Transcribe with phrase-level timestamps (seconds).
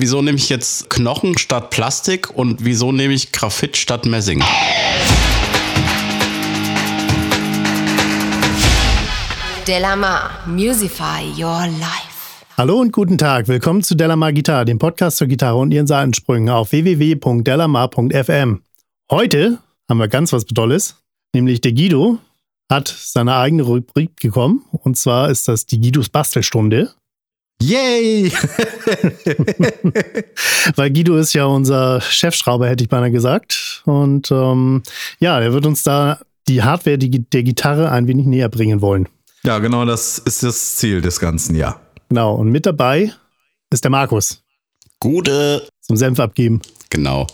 [0.00, 4.42] wieso nehme ich jetzt Knochen statt Plastik und wieso nehme ich Graphit statt Messing?
[9.66, 12.44] Delamar, Musify Your Life.
[12.56, 13.48] Hallo und guten Tag.
[13.48, 18.62] Willkommen zu Delamar Gitarre, dem Podcast zur Gitarre und ihren Seitensprüngen auf www.delamar.fm.
[19.10, 19.58] Heute
[19.88, 20.96] haben wir ganz was Tolles,
[21.34, 22.18] nämlich der Guido
[22.70, 26.94] hat seine eigene Rubrik bekommen und zwar ist das die Guidos Bastelstunde.
[27.62, 28.30] Yay!
[30.76, 33.82] Weil Guido ist ja unser Chefschrauber, hätte ich beinahe gesagt.
[33.86, 34.82] Und ähm,
[35.18, 39.08] ja, er wird uns da die Hardware die, der Gitarre ein wenig näher bringen wollen.
[39.42, 41.80] Ja, genau, das ist das Ziel des Ganzen, ja.
[42.08, 43.12] Genau, und mit dabei
[43.70, 44.42] ist der Markus.
[45.00, 45.66] Gute.
[45.80, 46.60] Zum Senf abgeben.
[46.90, 47.26] Genau.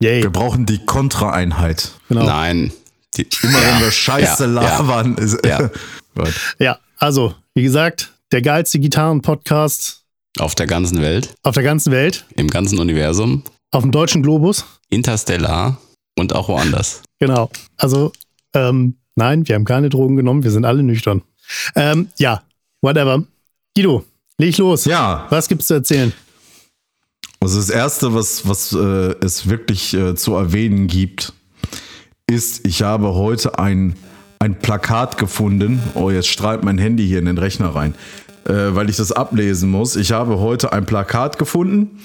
[0.00, 0.22] Yay.
[0.22, 1.92] Wir brauchen die Kontraeinheit.
[2.08, 2.24] Genau.
[2.24, 2.72] Nein.
[3.16, 3.66] Die, Immer ja.
[3.66, 4.50] wenn wir Scheiße ja.
[4.50, 5.16] labern.
[5.44, 5.70] Ja.
[6.58, 10.02] ja, also, wie gesagt, der geilste Gitarren-Podcast.
[10.38, 11.34] Auf der ganzen Welt.
[11.42, 12.26] Auf der ganzen Welt.
[12.36, 13.42] Im ganzen Universum.
[13.70, 14.66] Auf dem deutschen Globus.
[14.90, 15.78] Interstellar
[16.18, 17.00] und auch woanders.
[17.18, 17.48] Genau.
[17.78, 18.12] Also,
[18.52, 21.22] ähm, nein, wir haben keine Drogen genommen, wir sind alle nüchtern.
[21.76, 22.42] Ähm, ja,
[22.82, 23.24] whatever.
[23.74, 24.04] Guido,
[24.36, 24.84] leg los.
[24.84, 25.26] Ja.
[25.30, 26.12] Was gibt's zu erzählen?
[27.40, 31.32] Also das Erste, was, was äh, es wirklich äh, zu erwähnen gibt,
[32.26, 33.96] ist, ich habe heute ein,
[34.40, 35.80] ein Plakat gefunden.
[35.94, 37.94] Oh, jetzt strahlt mein Handy hier in den Rechner rein,
[38.52, 39.96] weil ich das ablesen muss.
[39.96, 41.98] Ich habe heute ein Plakat gefunden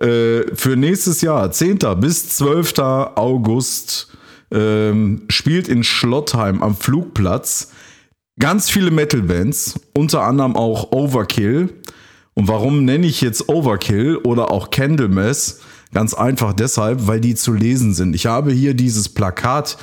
[0.00, 1.78] äh, für nächstes Jahr, 10.
[1.98, 2.78] bis 12.
[2.78, 4.08] August,
[4.50, 7.72] ähm, spielt in Schlottheim am Flugplatz
[8.38, 11.68] ganz viele Metal-Bands, unter anderem auch Overkill.
[12.34, 15.60] Und warum nenne ich jetzt Overkill oder auch Candlemass?
[15.92, 18.14] Ganz einfach deshalb, weil die zu lesen sind.
[18.14, 19.76] Ich habe hier dieses Plakat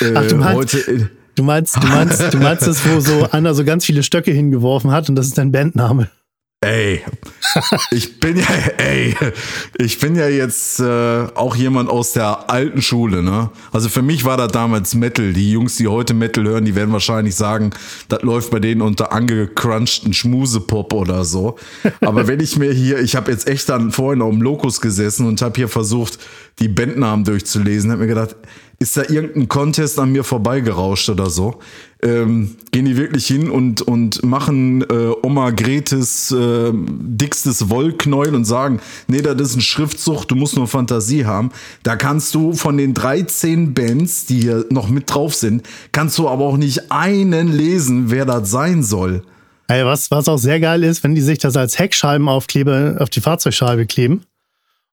[0.00, 1.10] äh, Ach, heute.
[1.38, 4.90] Du meinst, du meinst, du meinst das, wo so einer so ganz viele Stöcke hingeworfen
[4.90, 6.10] hat und das ist dein Bandname.
[6.60, 7.04] Ey,
[7.92, 8.46] ich bin ja,
[8.78, 9.14] ey,
[9.78, 13.50] ich bin ja jetzt äh, auch jemand aus der alten Schule, ne?
[13.70, 15.32] Also für mich war das damals Metal.
[15.32, 17.70] Die Jungs, die heute Metal hören, die werden wahrscheinlich sagen,
[18.08, 21.54] das läuft bei denen unter angecrunchten Schmusepop oder so.
[22.00, 25.28] Aber wenn ich mir hier, ich habe jetzt echt dann vorhin auf dem Lokus gesessen
[25.28, 26.18] und habe hier versucht,
[26.58, 28.34] die Bandnamen durchzulesen, habe mir gedacht,
[28.80, 31.58] ist da irgendein Contest an mir vorbeigerauscht oder so?
[32.00, 38.44] Ähm, gehen die wirklich hin und, und machen äh, Oma Gretes äh, dickstes Wollknäuel und
[38.44, 41.50] sagen, nee, das ist ein Schriftsucht, du musst nur Fantasie haben.
[41.82, 46.28] Da kannst du von den 13 Bands, die hier noch mit drauf sind, kannst du
[46.28, 49.24] aber auch nicht einen lesen, wer das sein soll.
[49.66, 53.20] Ey, was, was auch sehr geil ist, wenn die sich das als Heckscheibenaufkleber auf die
[53.20, 54.22] Fahrzeugscheibe kleben.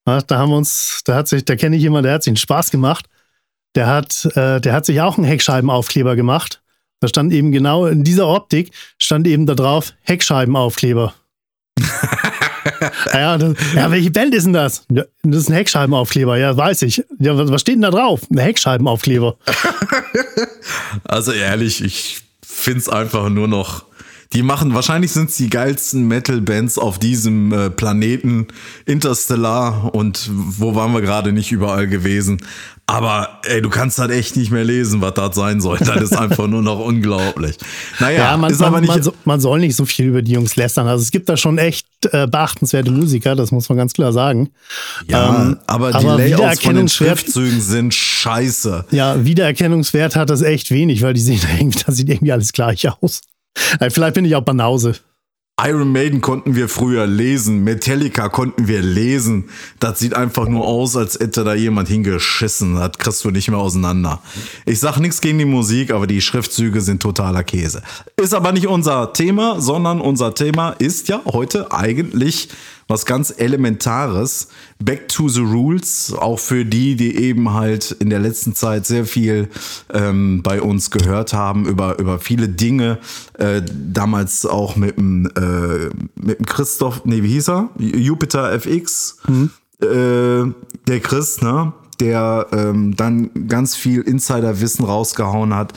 [0.05, 2.37] da haben wir uns, da hat sich, da kenne ich jemanden, der hat sich einen
[2.37, 3.05] Spaß gemacht
[3.75, 6.61] der hat, äh, der hat sich auch einen Heckscheibenaufkleber gemacht.
[7.01, 11.13] Da stand eben genau in dieser Optik, stand eben da drauf Heckscheibenaufkleber.
[13.13, 14.85] ja, das, ja, welche Band ist denn das?
[14.89, 17.03] Ja, das ist ein Heckscheibenaufkleber, ja, weiß ich.
[17.19, 18.21] Ja, was, was steht denn da drauf?
[18.31, 19.35] Ein Heckscheibenaufkleber.
[21.03, 23.85] also ehrlich, ich finde es einfach nur noch
[24.33, 28.47] die machen, wahrscheinlich sind es die geilsten Metal-Bands auf diesem äh, Planeten
[28.85, 32.39] Interstellar und wo waren wir gerade nicht überall gewesen.
[32.87, 35.79] Aber ey, du kannst halt echt nicht mehr lesen, was das sein soll.
[35.79, 37.57] Das ist einfach nur noch unglaublich.
[37.99, 38.89] Naja, ja, man, ist man, aber nicht.
[38.89, 40.87] Man, so, man, soll nicht so viel über die Jungs lästern.
[40.87, 44.51] Also es gibt da schon echt äh, beachtenswerte Musiker, das muss man ganz klar sagen.
[45.07, 48.85] Ja, ähm, aber die aber Layouts von den Schriftzügen sind scheiße.
[48.91, 52.87] Ja, Wiedererkennungswert hat das echt wenig, weil die sehen irgendwie, das sieht irgendwie alles gleich
[53.01, 53.21] aus.
[53.89, 54.95] Vielleicht bin ich auch Banause.
[55.61, 59.45] Iron Maiden konnten wir früher lesen, Metallica konnten wir lesen.
[59.79, 62.75] Das sieht einfach nur aus, als hätte da jemand hingeschissen.
[62.75, 64.21] Das kriegst du nicht mehr auseinander.
[64.65, 67.81] Ich sag nichts gegen die Musik, aber die Schriftzüge sind totaler Käse.
[68.21, 72.49] Ist aber nicht unser Thema, sondern unser Thema ist ja heute eigentlich
[72.87, 74.49] was ganz Elementares.
[74.83, 79.05] Back to the Rules, auch für die, die eben halt in der letzten Zeit sehr
[79.05, 79.49] viel
[79.93, 82.99] ähm, bei uns gehört haben über, über viele Dinge.
[83.33, 87.69] Äh, damals auch mit dem, äh, mit dem Christoph, nee, wie hieß er?
[87.77, 89.17] Jupiter FX.
[89.27, 89.49] Mhm.
[89.81, 90.53] Äh,
[90.87, 91.73] der Chris, ne?
[91.99, 95.73] Der ähm, dann ganz viel Insiderwissen rausgehauen hat.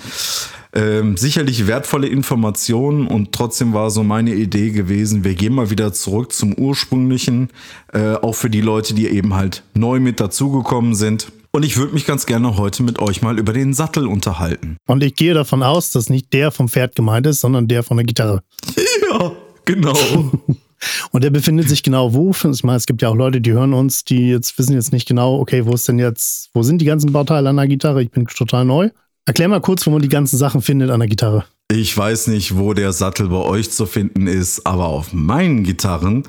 [0.78, 5.92] Ähm, sicherlich wertvolle Informationen und trotzdem war so meine Idee gewesen, wir gehen mal wieder
[5.92, 7.48] zurück zum ursprünglichen,
[7.92, 11.32] äh, auch für die Leute, die eben halt neu mit dazugekommen sind.
[11.50, 14.76] Und ich würde mich ganz gerne heute mit euch mal über den Sattel unterhalten.
[14.86, 17.96] Und ich gehe davon aus, dass nicht der vom Pferd gemeint ist, sondern der von
[17.96, 18.42] der Gitarre.
[19.10, 19.32] Ja,
[19.64, 19.96] genau.
[21.10, 22.30] Und der befindet sich genau wo?
[22.30, 25.08] Ich meine, es gibt ja auch Leute, die hören uns, die jetzt wissen jetzt nicht
[25.08, 28.02] genau, okay, wo ist denn jetzt, wo sind die ganzen Bauteile an der Gitarre?
[28.02, 28.90] Ich bin total neu.
[29.28, 31.44] Erklär mal kurz, wo man die ganzen Sachen findet an der Gitarre.
[31.70, 36.22] Ich weiß nicht, wo der Sattel bei euch zu finden ist, aber auf meinen Gitarren,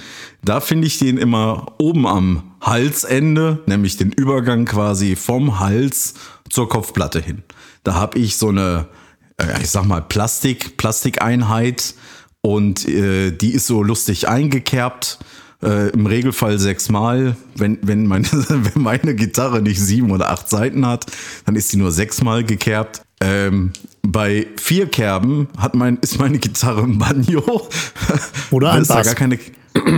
[0.43, 6.15] da finde ich den immer oben am Halsende, nämlich den Übergang quasi vom Hals
[6.49, 7.43] zur Kopfplatte hin.
[7.85, 8.89] Da habe ich so eine,
[9.37, 11.95] äh, ich sag mal, Plastik, Plastikeinheit
[12.41, 15.19] und äh, die ist so lustig eingekerbt.
[15.61, 17.35] Äh, Im Regelfall sechsmal.
[17.55, 21.05] Wenn, wenn, meine, wenn meine Gitarre nicht sieben oder acht Seiten hat,
[21.45, 23.01] dann ist sie nur sechsmal gekerbt.
[23.21, 23.71] Ähm,
[24.01, 27.41] bei vier Kerben hat mein, ist meine Gitarre ein Banjo.
[28.51, 29.05] Oder ein Bass.
[29.05, 29.37] Gar keine,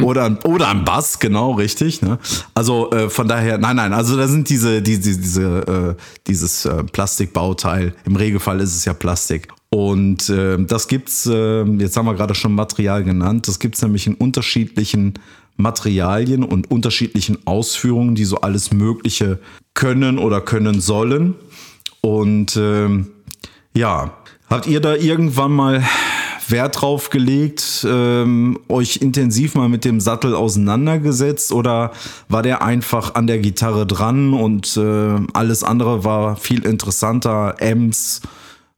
[0.04, 2.02] oder, ein- oder ein Bass, genau, richtig.
[2.02, 2.18] Ne?
[2.54, 6.66] Also äh, von daher, nein, nein, also da sind diese, die, die, diese, äh, dieses
[6.66, 7.94] äh, Plastikbauteil.
[8.06, 9.48] Im Regelfall ist es ja Plastik.
[9.70, 14.06] Und äh, das gibt's, äh, jetzt haben wir gerade schon Material genannt, das gibt's nämlich
[14.06, 15.14] in unterschiedlichen
[15.58, 19.40] Materialien und unterschiedlichen Ausführungen, die so alles Mögliche
[19.74, 21.36] können oder können sollen.
[22.02, 23.08] Und ähm,
[23.74, 24.14] ja,
[24.50, 25.84] habt ihr da irgendwann mal
[26.48, 31.92] Wert drauf gelegt, ähm, euch intensiv mal mit dem Sattel auseinandergesetzt oder
[32.28, 37.56] war der einfach an der Gitarre dran und äh, alles andere war viel interessanter?
[37.60, 38.22] Ems,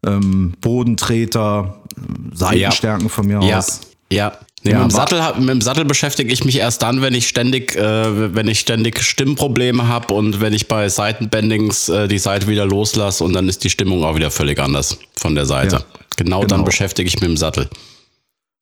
[0.06, 1.78] ähm, Bodentreter,
[2.34, 3.82] Seitenstärken von mir Ja, aus.
[4.12, 4.34] ja.
[4.66, 7.76] Ja, mit, dem Sattel, mit dem Sattel beschäftige ich mich erst dann, wenn ich ständig,
[7.76, 12.66] äh, wenn ich ständig Stimmprobleme habe und wenn ich bei Seitenbendings äh, die Seite wieder
[12.66, 15.76] loslasse und dann ist die Stimmung auch wieder völlig anders von der Seite.
[15.76, 15.84] Ja,
[16.16, 16.48] genau, genau.
[16.48, 17.70] dann beschäftige ich mich mit dem Sattel.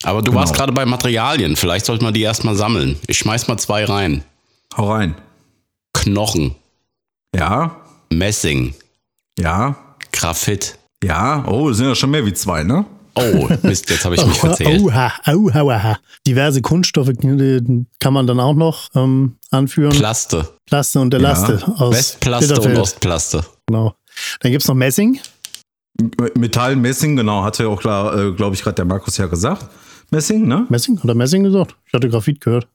[0.03, 1.55] Aber du warst gerade bei Materialien.
[1.55, 2.97] Vielleicht sollte man die erstmal sammeln.
[3.05, 4.23] Ich schmeiß mal zwei rein.
[4.75, 5.13] Hau rein.
[5.93, 6.55] Knochen,
[7.35, 7.77] Ja,
[8.11, 8.73] Messing,
[9.37, 9.75] ja,
[10.11, 10.77] Graphit.
[11.03, 11.45] ja.
[11.47, 12.85] Oh, das sind ja schon mehr wie zwei, ne?
[13.21, 14.81] Oh, Mist, jetzt habe ich mich verzählt.
[14.81, 15.99] Auha, auha, auha.
[16.25, 17.11] Diverse Kunststoffe
[17.99, 19.91] kann man dann auch noch ähm, anführen.
[19.91, 20.47] Plaste.
[20.65, 22.79] Plaste und Elaste aus Westplaste und Bitterfeld.
[22.79, 23.45] Ostplaste.
[23.67, 23.95] Genau.
[24.39, 25.19] Dann gibt's noch Messing.
[26.35, 29.67] Metall, Messing, genau, hatte ja auch, äh, glaube ich, gerade der Markus ja gesagt.
[30.09, 30.65] Messing, ne?
[30.69, 30.99] Messing?
[30.99, 31.75] Hat er Messing gesagt?
[31.85, 32.67] Ich hatte Graphit gehört.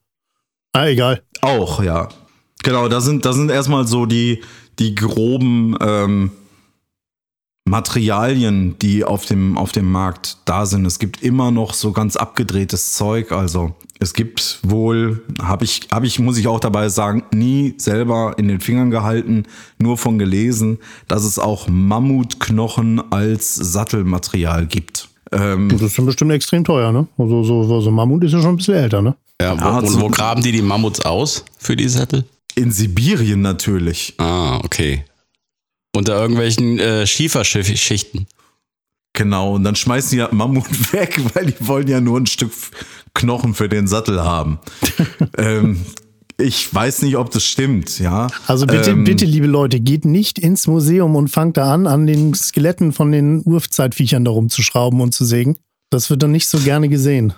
[0.72, 1.22] Ah, egal.
[1.40, 2.08] Auch, ja.
[2.62, 4.42] Genau, da sind, da sind erstmal so die,
[4.78, 6.30] die groben ähm,
[7.66, 10.86] Materialien, die auf dem, auf dem Markt da sind.
[10.86, 13.32] Es gibt immer noch so ganz abgedrehtes Zeug.
[13.32, 18.34] Also es gibt wohl, habe ich, hab ich, muss ich auch dabei sagen, nie selber
[18.38, 19.44] in den Fingern gehalten,
[19.78, 20.78] nur von gelesen,
[21.08, 25.08] dass es auch Mammutknochen als Sattelmaterial gibt.
[25.32, 27.08] Ähm, Das ist dann bestimmt extrem teuer, ne?
[27.18, 29.16] Also so, so, Mammut ist ja schon ein bisschen älter, ne?
[29.42, 32.24] Ja, wo, wo, wo graben die die Mammuts aus für die Sättel?
[32.56, 34.14] in Sibirien natürlich.
[34.18, 35.04] Ah, okay.
[35.96, 38.26] Unter irgendwelchen äh, Schieferschichten.
[39.14, 42.52] Genau, und dann schmeißen die ja Mammut weg, weil die wollen ja nur ein Stück
[43.14, 44.58] Knochen für den Sattel haben.
[45.38, 45.80] ähm,
[46.38, 48.26] ich weiß nicht, ob das stimmt, ja.
[48.46, 52.06] Also bitte, ähm, bitte, liebe Leute, geht nicht ins Museum und fangt da an, an
[52.06, 55.56] den Skeletten von den Urzeitviechern da rumzuschrauben und zu sägen.
[55.88, 57.32] Das wird dann nicht so gerne gesehen.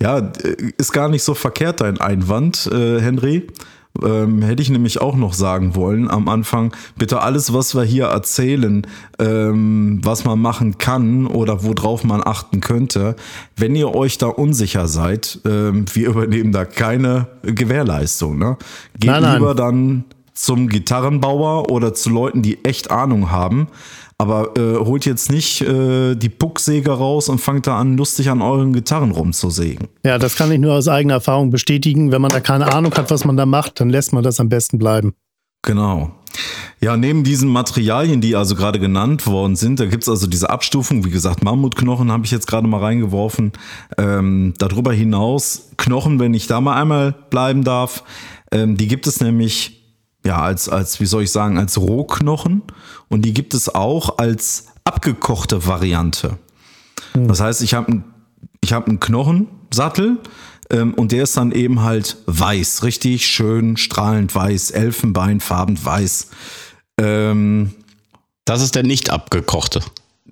[0.00, 3.48] Ja, äh, ist gar nicht so verkehrt dein Einwand, äh, Henry.
[4.04, 8.06] Ähm, hätte ich nämlich auch noch sagen wollen am Anfang, bitte alles, was wir hier
[8.06, 8.86] erzählen,
[9.18, 13.16] ähm, was man machen kann oder worauf man achten könnte,
[13.56, 18.38] wenn ihr euch da unsicher seid, ähm, wir übernehmen da keine Gewährleistung.
[18.38, 18.56] Ne?
[18.98, 19.34] Geht Nein, nein.
[19.34, 20.04] lieber dann
[20.34, 23.68] zum Gitarrenbauer oder zu Leuten, die echt Ahnung haben.
[24.20, 28.42] Aber äh, holt jetzt nicht äh, die Pucksäge raus und fangt da an, lustig an
[28.42, 29.86] euren Gitarren rumzusägen.
[30.04, 32.10] Ja, das kann ich nur aus eigener Erfahrung bestätigen.
[32.10, 34.48] Wenn man da keine Ahnung hat, was man da macht, dann lässt man das am
[34.48, 35.14] besten bleiben.
[35.62, 36.12] Genau.
[36.80, 41.04] Ja, neben diesen Materialien, die also gerade genannt worden sind, da gibt's also diese Abstufung,
[41.04, 43.52] wie gesagt, Mammutknochen habe ich jetzt gerade mal reingeworfen.
[43.96, 48.04] Ähm, darüber hinaus Knochen, wenn ich da mal einmal bleiben darf,
[48.52, 49.77] ähm, die gibt es nämlich
[50.28, 52.62] ja als, als, wie soll ich sagen, als Rohknochen
[53.08, 56.38] und die gibt es auch als abgekochte Variante.
[57.14, 58.02] Das heißt, ich habe
[58.62, 60.18] ich hab einen Knochensattel
[60.70, 66.28] ähm, und der ist dann eben halt weiß, richtig schön strahlend weiß, Elfenbeinfarben weiß.
[67.00, 67.74] Ähm,
[68.44, 69.80] Das ist der nicht abgekochte.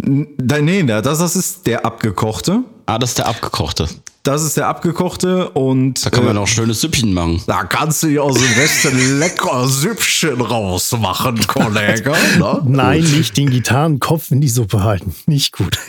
[0.02, 2.62] nee, da- das, das ist der abgekochte.
[2.86, 3.88] Ah, das ist der abgekochte.
[4.26, 7.40] Das ist der abgekochte und Da kann man äh, noch schönes Süppchen machen.
[7.46, 12.12] da kannst du dir aus dem Westen lecker Süppchen rausmachen, Kollege.
[12.38, 12.60] Ne?
[12.66, 15.14] Nein, nicht den Gitarrenkopf in die Suppe halten.
[15.26, 15.78] Nicht gut.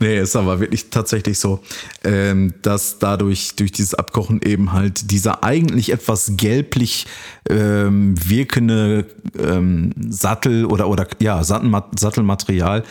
[0.00, 1.60] Nee, ist aber wirklich tatsächlich so,
[2.02, 7.06] ähm, dass dadurch, durch dieses Abkochen eben halt dieser eigentlich etwas gelblich
[7.48, 9.06] ähm, wirkende
[9.38, 12.82] ähm, Sattel oder, oder ja, Sattelma- Sattelmaterial,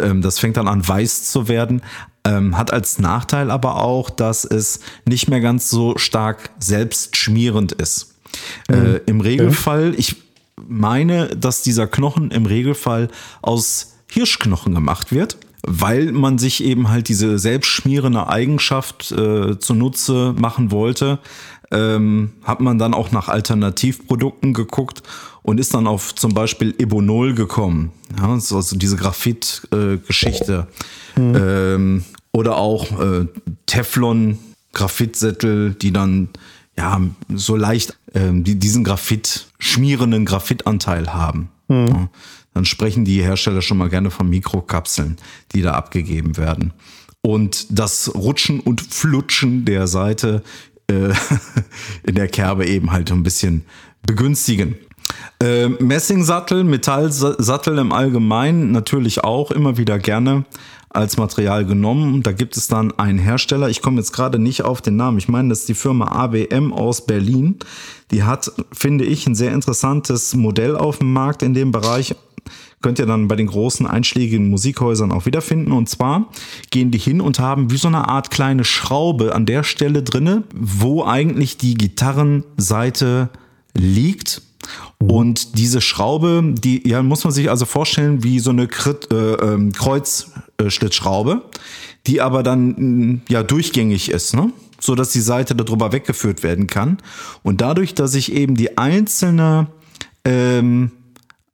[0.00, 1.82] ähm, das fängt dann an weiß zu werden,
[2.26, 8.14] ähm, hat als Nachteil aber auch, dass es nicht mehr ganz so stark selbstschmierend ist.
[8.70, 10.16] Äh, Im Regelfall, ich
[10.56, 13.08] meine, dass dieser Knochen im Regelfall
[13.42, 15.36] aus Hirschknochen gemacht wird.
[15.66, 21.20] weil man sich eben halt diese selbstschmierende Eigenschaft äh, zunutze machen wollte,
[21.70, 25.02] ähm, hat man dann auch nach Alternativprodukten geguckt
[25.44, 27.92] und ist dann auf zum Beispiel Ebonol gekommen.
[28.18, 30.66] Ja, also diese Graphit-Geschichte.
[31.16, 31.36] Äh, mhm.
[31.36, 33.26] ähm, oder auch äh,
[33.66, 34.38] Teflon,
[34.72, 36.30] Graphitsättel, die dann
[36.76, 37.00] ja
[37.32, 41.50] so leicht ähm, die, diesen Graphit, schmierenden Graphitanteil haben.
[41.68, 41.86] Mhm.
[41.88, 42.08] Ja,
[42.54, 45.18] dann sprechen die Hersteller schon mal gerne von Mikrokapseln,
[45.54, 46.72] die da abgegeben werden.
[47.20, 50.42] Und das Rutschen und Flutschen der Seite
[50.86, 51.12] äh,
[52.02, 53.66] in der Kerbe eben halt ein bisschen
[54.06, 54.76] begünstigen.
[55.40, 60.44] Äh, Messingsattel, Metallsattel im Allgemeinen natürlich auch immer wieder gerne
[60.94, 62.22] als Material genommen.
[62.22, 65.28] Da gibt es dann einen Hersteller, ich komme jetzt gerade nicht auf den Namen, ich
[65.28, 67.58] meine, das ist die Firma ABM aus Berlin.
[68.10, 72.14] Die hat, finde ich, ein sehr interessantes Modell auf dem Markt in dem Bereich.
[72.80, 75.72] Könnt ihr dann bei den großen einschlägigen Musikhäusern auch wiederfinden.
[75.72, 76.28] Und zwar
[76.70, 80.44] gehen die hin und haben wie so eine Art kleine Schraube an der Stelle drinne,
[80.54, 83.30] wo eigentlich die Gitarrenseite
[83.72, 84.42] liegt.
[84.98, 89.34] Und diese Schraube, die ja, muss man sich also vorstellen wie so eine Krit, äh,
[89.34, 91.42] äh, Kreuzschlitzschraube,
[92.06, 94.52] die aber dann mm, ja durchgängig ist, ne?
[94.80, 96.98] so dass die Seite darüber weggeführt werden kann.
[97.42, 99.68] Und dadurch, dass ich eben die einzelne
[100.24, 100.92] ähm,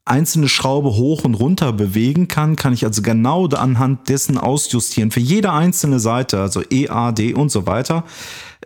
[0.05, 5.21] einzelne Schraube hoch und runter bewegen kann, kann ich also genau anhand dessen ausjustieren für
[5.21, 8.05] jede einzelne Seite, also E, A, D und so weiter,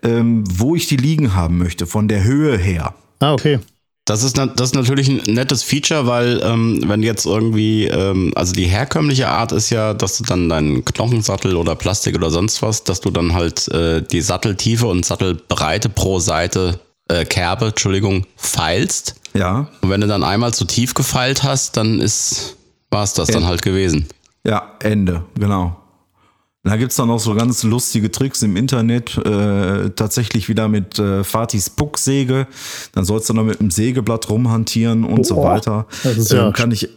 [0.03, 2.95] ähm, wo ich die liegen haben möchte, von der Höhe her.
[3.21, 3.59] Ah, okay.
[4.07, 8.53] Das ist, das ist natürlich ein nettes Feature, weil ähm, wenn jetzt irgendwie, ähm, also
[8.53, 12.85] die herkömmliche Art ist ja, dass du dann deinen Knochensattel oder Plastik oder sonst was,
[12.85, 19.15] dass du dann halt äh, die Satteltiefe und Sattelbreite pro Seite, äh, Kerbe, Entschuldigung, feilst.
[19.33, 19.69] Ja.
[19.81, 22.57] Und wenn du dann einmal zu tief gefeilt hast, dann ist,
[22.91, 23.41] war es das Ende.
[23.41, 24.07] dann halt gewesen.
[24.47, 25.81] Ja, Ende, genau.
[26.65, 31.23] Da gibt's dann auch so ganz lustige Tricks im Internet, äh, tatsächlich wieder mit äh,
[31.23, 32.47] Fatis Pucksäge.
[32.93, 35.87] Dann sollst du noch mit einem Sägeblatt rumhantieren und oh, so weiter.
[36.03, 36.89] Das ist ja ähm, kann ich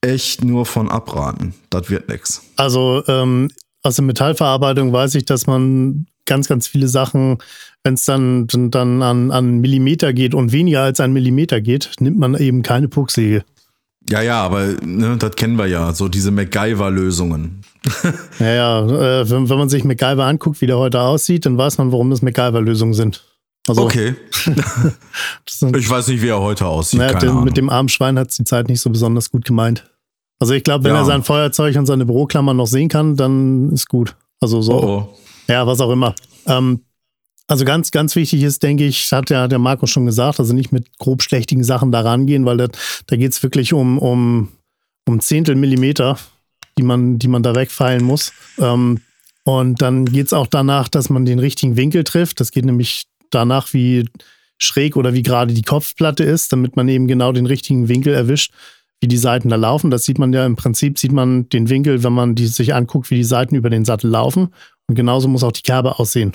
[0.00, 1.54] echt nur von abraten.
[1.70, 2.42] Das wird nix.
[2.56, 3.50] Also ähm,
[3.82, 7.38] aus der Metallverarbeitung weiß ich, dass man ganz, ganz viele Sachen,
[7.84, 12.18] wenn es dann, dann an, an Millimeter geht und weniger als ein Millimeter geht, nimmt
[12.18, 13.44] man eben keine Pucksäge.
[14.10, 17.62] Ja, ja, aber ne, das kennen wir ja, so diese MacGyver-Lösungen.
[18.38, 21.78] ja, ja, äh, wenn, wenn, man sich MacGyver anguckt, wie der heute aussieht, dann weiß
[21.78, 23.24] man, warum das MacGyver-Lösungen sind.
[23.66, 24.14] Also, okay.
[25.48, 27.00] sind, ich weiß nicht, wie er heute aussieht.
[27.00, 29.84] Naja, den, mit dem armen Schwein hat es die Zeit nicht so besonders gut gemeint.
[30.38, 30.98] Also ich glaube, wenn ja.
[30.98, 34.16] er sein Feuerzeug und seine Büroklammern noch sehen kann, dann ist gut.
[34.40, 34.72] Also so.
[34.72, 35.18] Oh, oh.
[35.48, 36.14] Ja, was auch immer.
[36.46, 36.80] Ähm,
[37.46, 40.72] also ganz, ganz wichtig ist, denke ich, hat ja der Marco schon gesagt, also nicht
[40.72, 42.70] mit grob schlechtigen Sachen da rangehen, weil das,
[43.06, 44.48] da geht es wirklich um, um,
[45.06, 46.18] um Zehntel Millimeter,
[46.78, 48.32] die man, die man da wegfeilen muss.
[48.58, 49.00] Ähm,
[49.44, 52.40] und dann geht es auch danach, dass man den richtigen Winkel trifft.
[52.40, 54.08] Das geht nämlich danach, wie
[54.58, 58.52] schräg oder wie gerade die Kopfplatte ist, damit man eben genau den richtigen Winkel erwischt,
[59.00, 59.90] wie die Seiten da laufen.
[59.90, 63.10] Das sieht man ja im Prinzip, sieht man den Winkel, wenn man die, sich anguckt,
[63.10, 64.54] wie die Seiten über den Sattel laufen.
[64.86, 66.32] Und genauso muss auch die Kerbe aussehen.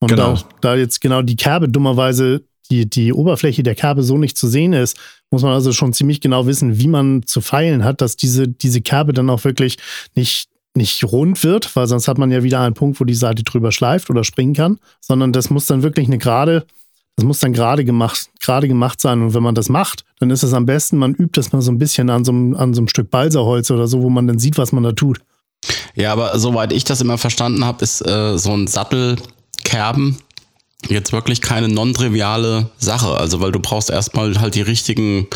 [0.00, 0.34] Und genau.
[0.34, 4.46] da, da jetzt genau die Kerbe dummerweise, die, die Oberfläche der Kerbe so nicht zu
[4.46, 4.96] sehen ist,
[5.30, 8.80] muss man also schon ziemlich genau wissen, wie man zu feilen hat, dass diese, diese
[8.80, 9.78] Kerbe dann auch wirklich
[10.14, 13.42] nicht, nicht rund wird, weil sonst hat man ja wieder einen Punkt, wo die Seite
[13.42, 16.66] drüber schleift oder springen kann, sondern das muss dann wirklich eine gerade,
[17.16, 19.22] das muss dann gerade gemacht, gerade gemacht sein.
[19.22, 21.72] Und wenn man das macht, dann ist es am besten, man übt das mal so
[21.72, 24.38] ein bisschen an so einem, an so einem Stück Balsaholz oder so, wo man dann
[24.38, 25.20] sieht, was man da tut.
[25.96, 29.16] Ja, aber soweit ich das immer verstanden habe, ist äh, so ein Sattel
[29.68, 30.16] Kerben
[30.88, 33.18] jetzt wirklich keine non-triviale Sache.
[33.18, 35.26] Also, weil du brauchst erstmal halt die richtigen,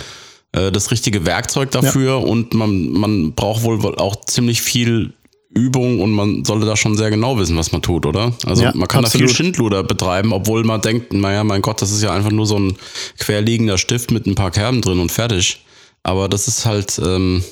[0.53, 2.27] äh, das richtige Werkzeug dafür ja.
[2.27, 5.12] und man, man braucht wohl auch ziemlich viel
[5.55, 8.33] Übung und man sollte da schon sehr genau wissen, was man tut, oder?
[8.47, 9.29] Also ja, man kann absolut.
[9.29, 12.47] da viel Schindluder betreiben, obwohl man denkt, naja, mein Gott, das ist ja einfach nur
[12.47, 12.79] so ein
[13.19, 15.62] querliegender Stift mit ein paar Kerben drin und fertig.
[16.05, 17.45] Aber das ist halt ähm,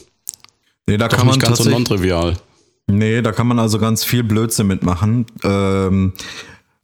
[0.87, 2.37] nee, da kann man nicht ganz so non-trivial.
[2.87, 5.27] Nee, da kann man also ganz viel Blödsinn mitmachen.
[5.45, 6.15] Ähm,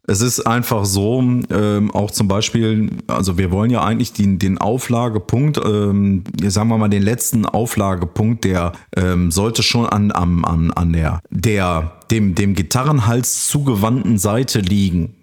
[0.06, 4.58] es ist einfach so, ähm, auch zum Beispiel, also wir wollen ja eigentlich den, den
[4.58, 10.70] Auflagepunkt, ähm, sagen wir mal den letzten Auflagepunkt, der ähm, sollte schon an, an, an,
[10.70, 15.14] an der, der dem, dem Gitarrenhals zugewandten Seite liegen.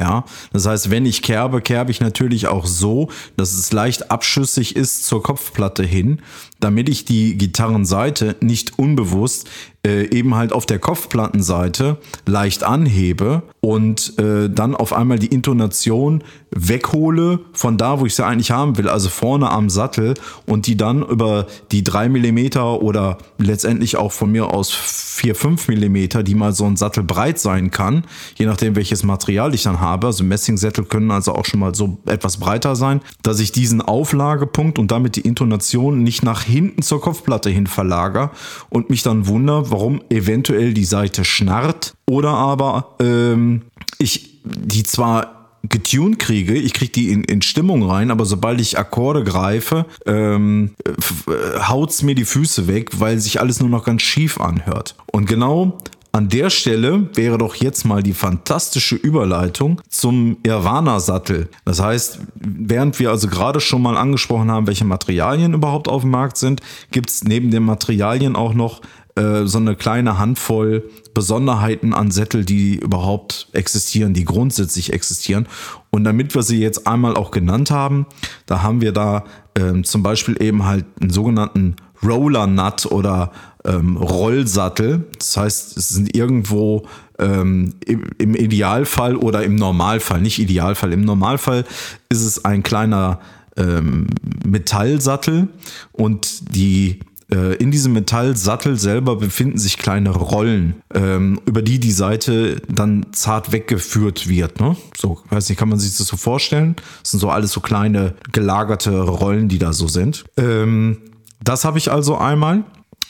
[0.00, 4.74] Ja, das heißt, wenn ich kerbe, kerbe ich natürlich auch so, dass es leicht abschüssig
[4.74, 6.22] ist zur Kopfplatte hin,
[6.60, 9.48] damit ich die Gitarrenseite nicht unbewusst
[9.86, 16.22] äh, eben halt auf der Kopfplattenseite leicht anhebe und äh, dann auf einmal die Intonation
[16.50, 20.14] weghole von da, wo ich sie eigentlich haben will, also vorne am Sattel
[20.46, 25.68] und die dann über die drei Millimeter oder letztendlich auch von mir aus vier fünf
[25.68, 28.04] Millimeter, die mal so ein Sattel breit sein kann,
[28.36, 31.98] je nachdem welches Material ich dann habe, also Messingsättel können also auch schon mal so
[32.06, 37.00] etwas breiter sein, dass ich diesen Auflagepunkt und damit die Intonation nicht nach hinten zur
[37.00, 38.30] Kopfplatte hin verlager
[38.68, 43.62] und mich dann wundere, warum eventuell die Seite schnarrt oder aber ähm,
[43.98, 48.78] ich die zwar getuned kriege, ich kriege die in, in Stimmung rein, aber sobald ich
[48.78, 54.02] Akkorde greife, ähm, äh, haut's mir die Füße weg, weil sich alles nur noch ganz
[54.02, 54.96] schief anhört.
[55.12, 55.78] Und genau
[56.12, 61.48] an der Stelle wäre doch jetzt mal die fantastische Überleitung zum Irvana-Sattel.
[61.64, 66.10] Das heißt, während wir also gerade schon mal angesprochen haben, welche Materialien überhaupt auf dem
[66.10, 68.80] Markt sind, gibt's neben den Materialien auch noch
[69.14, 75.46] äh, so eine kleine Handvoll Besonderheiten an Sättel, die überhaupt existieren, die grundsätzlich existieren.
[75.90, 78.06] Und damit wir sie jetzt einmal auch genannt haben,
[78.46, 79.24] da haben wir da
[79.56, 83.32] ähm, zum Beispiel eben halt einen sogenannten Roller Nut oder
[83.64, 85.04] ähm, Rollsattel.
[85.18, 86.86] Das heißt, es sind irgendwo
[87.18, 91.64] ähm, im, Idealfall oder im Normalfall, nicht Idealfall, im Normalfall
[92.08, 93.20] ist es ein kleiner
[93.56, 94.06] ähm,
[94.44, 95.48] Metallsattel
[95.92, 97.00] und die
[97.30, 103.06] äh, in diesem Metallsattel selber befinden sich kleine Rollen, ähm, über die die Seite dann
[103.12, 104.60] zart weggeführt wird.
[104.60, 104.76] Ne?
[104.96, 106.76] So, weiß nicht, kann man sich das so vorstellen?
[107.02, 110.24] Das sind so alles so kleine gelagerte Rollen, die da so sind.
[110.36, 110.98] Ähm,
[111.42, 112.64] das habe ich also einmal.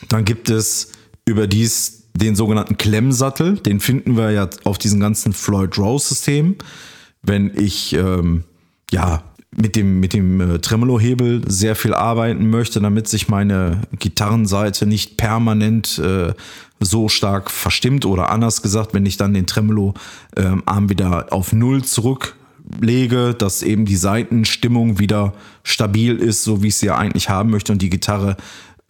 [0.08, 0.92] Dann gibt es
[1.24, 3.58] überdies den sogenannten Klemmsattel.
[3.58, 6.56] Den finden wir ja auf diesen ganzen Floyd Rose System.
[7.22, 8.44] Wenn ich ähm,
[8.90, 9.22] ja
[9.56, 15.16] mit dem, mit dem äh, Tremolo-Hebel sehr viel arbeiten möchte, damit sich meine Gitarrenseite nicht
[15.16, 16.32] permanent äh,
[16.78, 21.82] so stark verstimmt oder anders gesagt, wenn ich dann den Tremolo-Arm ähm, wieder auf Null
[21.84, 27.50] zurücklege, dass eben die Seitenstimmung wieder stabil ist, so wie ich sie ja eigentlich haben
[27.50, 28.36] möchte und die Gitarre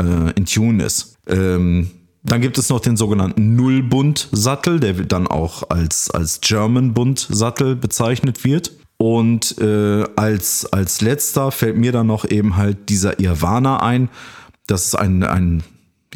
[0.01, 1.17] äh, in Tune ist.
[1.27, 1.91] Ähm,
[2.23, 8.73] dann gibt es noch den sogenannten Nullbund-Sattel, der dann auch als, als German-Bund-Sattel bezeichnet wird.
[8.99, 14.11] Und äh, als, als letzter fällt mir dann noch eben halt dieser Irvana ein.
[14.67, 15.63] Das ist ein, ein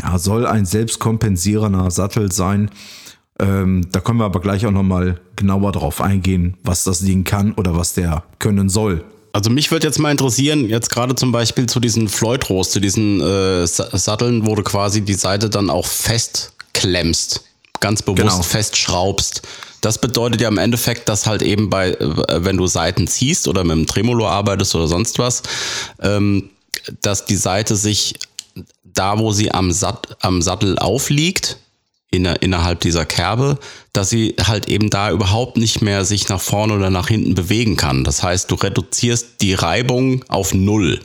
[0.02, 2.70] ja, soll ein selbstkompensierender Sattel sein.
[3.38, 7.52] Ähm, da können wir aber gleich auch nochmal genauer drauf eingehen, was das Ding kann
[7.52, 9.04] oder was der können soll.
[9.34, 12.78] Also mich würde jetzt mal interessieren, jetzt gerade zum Beispiel zu diesen Floyd Rose, zu
[12.78, 17.42] diesen äh, Satteln, wo du quasi die Seite dann auch festklemmst,
[17.80, 18.42] ganz bewusst genau.
[18.42, 19.42] festschraubst.
[19.80, 23.64] Das bedeutet ja im Endeffekt, dass halt eben bei, äh, wenn du Seiten ziehst oder
[23.64, 25.42] mit dem Tremolo arbeitest oder sonst was,
[26.00, 26.50] ähm,
[27.02, 28.14] dass die Seite sich
[28.84, 31.58] da, wo sie am, Sat am Sattel aufliegt,
[32.14, 33.58] in, innerhalb dieser Kerbe,
[33.92, 37.76] dass sie halt eben da überhaupt nicht mehr sich nach vorne oder nach hinten bewegen
[37.76, 38.04] kann.
[38.04, 41.00] Das heißt, du reduzierst die Reibung auf Null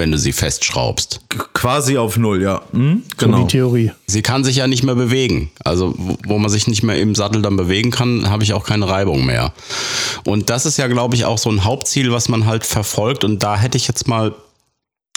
[0.00, 1.20] wenn du sie festschraubst.
[1.52, 2.62] Quasi auf Null, ja.
[2.72, 3.02] Hm?
[3.18, 3.36] Genau.
[3.36, 3.92] So die Theorie.
[4.06, 5.50] Sie kann sich ja nicht mehr bewegen.
[5.62, 5.94] Also,
[6.26, 9.26] wo man sich nicht mehr im Sattel dann bewegen kann, habe ich auch keine Reibung
[9.26, 9.52] mehr.
[10.24, 13.24] Und das ist ja, glaube ich, auch so ein Hauptziel, was man halt verfolgt.
[13.24, 14.34] Und da hätte ich jetzt mal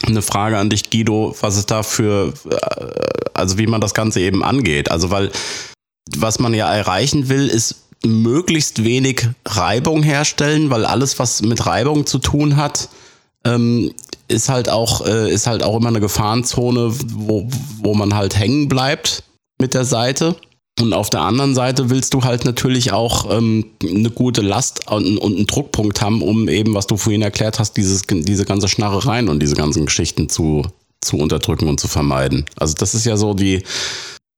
[0.05, 2.85] eine Frage an dich, Guido, was es da für, äh,
[3.33, 4.91] also wie man das Ganze eben angeht.
[4.91, 5.31] Also, weil
[6.15, 12.05] was man ja erreichen will, ist möglichst wenig Reibung herstellen, weil alles, was mit Reibung
[12.05, 12.89] zu tun hat,
[13.45, 13.93] ähm,
[14.27, 17.47] ist halt auch, äh, ist halt auch immer eine Gefahrenzone, wo,
[17.81, 19.23] wo man halt hängen bleibt
[19.59, 20.35] mit der Seite.
[20.79, 25.17] Und auf der anderen Seite willst du halt natürlich auch ähm, eine gute Last und,
[25.19, 29.29] und, einen Druckpunkt haben, um eben, was du vorhin erklärt hast, dieses, diese ganze Schnarrereien
[29.29, 30.63] und diese ganzen Geschichten zu,
[31.01, 32.45] zu unterdrücken und zu vermeiden.
[32.57, 33.61] Also das ist ja so die,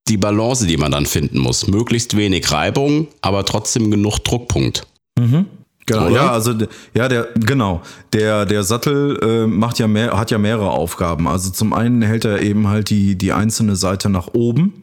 [0.08, 1.66] die Balance, die man dann finden muss.
[1.68, 4.86] Möglichst wenig Reibung, aber trotzdem genug Druckpunkt.
[5.18, 5.46] Mhm.
[5.86, 6.14] Genau, Oder?
[6.16, 6.52] ja, also
[6.94, 7.80] ja, der genau,
[8.12, 11.28] der der Sattel äh, macht ja mehr, hat ja mehrere Aufgaben.
[11.28, 14.82] Also zum einen hält er eben halt die die einzelne Seite nach oben.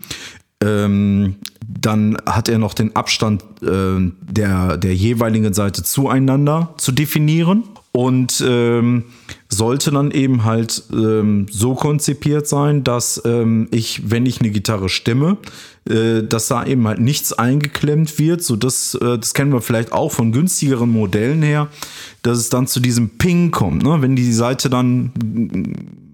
[0.64, 1.36] Ähm,
[1.68, 7.64] dann hat er noch den Abstand äh, der der jeweiligen Seite zueinander zu definieren
[7.96, 9.04] und ähm,
[9.50, 14.90] sollte dann eben halt ähm, so konzipiert sein, dass ähm, ich, wenn ich eine Gitarre
[14.90, 15.38] stimme,
[15.88, 18.42] äh, dass da eben halt nichts eingeklemmt wird.
[18.42, 21.68] So das, äh, das kennen wir vielleicht auch von günstigeren Modellen her,
[22.24, 24.02] dass es dann zu diesem Ping kommt, ne?
[24.02, 25.12] wenn die Seite dann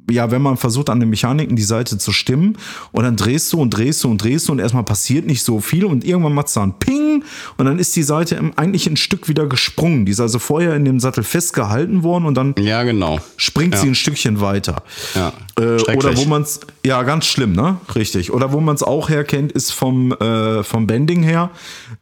[0.09, 2.57] ja, wenn man versucht an den Mechaniken die Seite zu stimmen
[2.91, 5.59] und dann drehst du und drehst du und drehst du und erstmal passiert nicht so
[5.59, 7.23] viel und irgendwann macht es dann Ping
[7.57, 10.05] und dann ist die Seite eigentlich ein Stück wieder gesprungen.
[10.05, 13.19] Die ist also vorher in dem Sattel festgehalten worden und dann ja, genau.
[13.37, 13.81] springt ja.
[13.81, 14.83] sie ein Stückchen weiter.
[15.15, 15.33] Ja.
[15.59, 17.77] Äh, oder wo man es, ja, ganz schlimm, ne?
[17.95, 18.31] Richtig.
[18.31, 21.49] Oder wo man es auch herkennt, ist vom, äh, vom Bending her.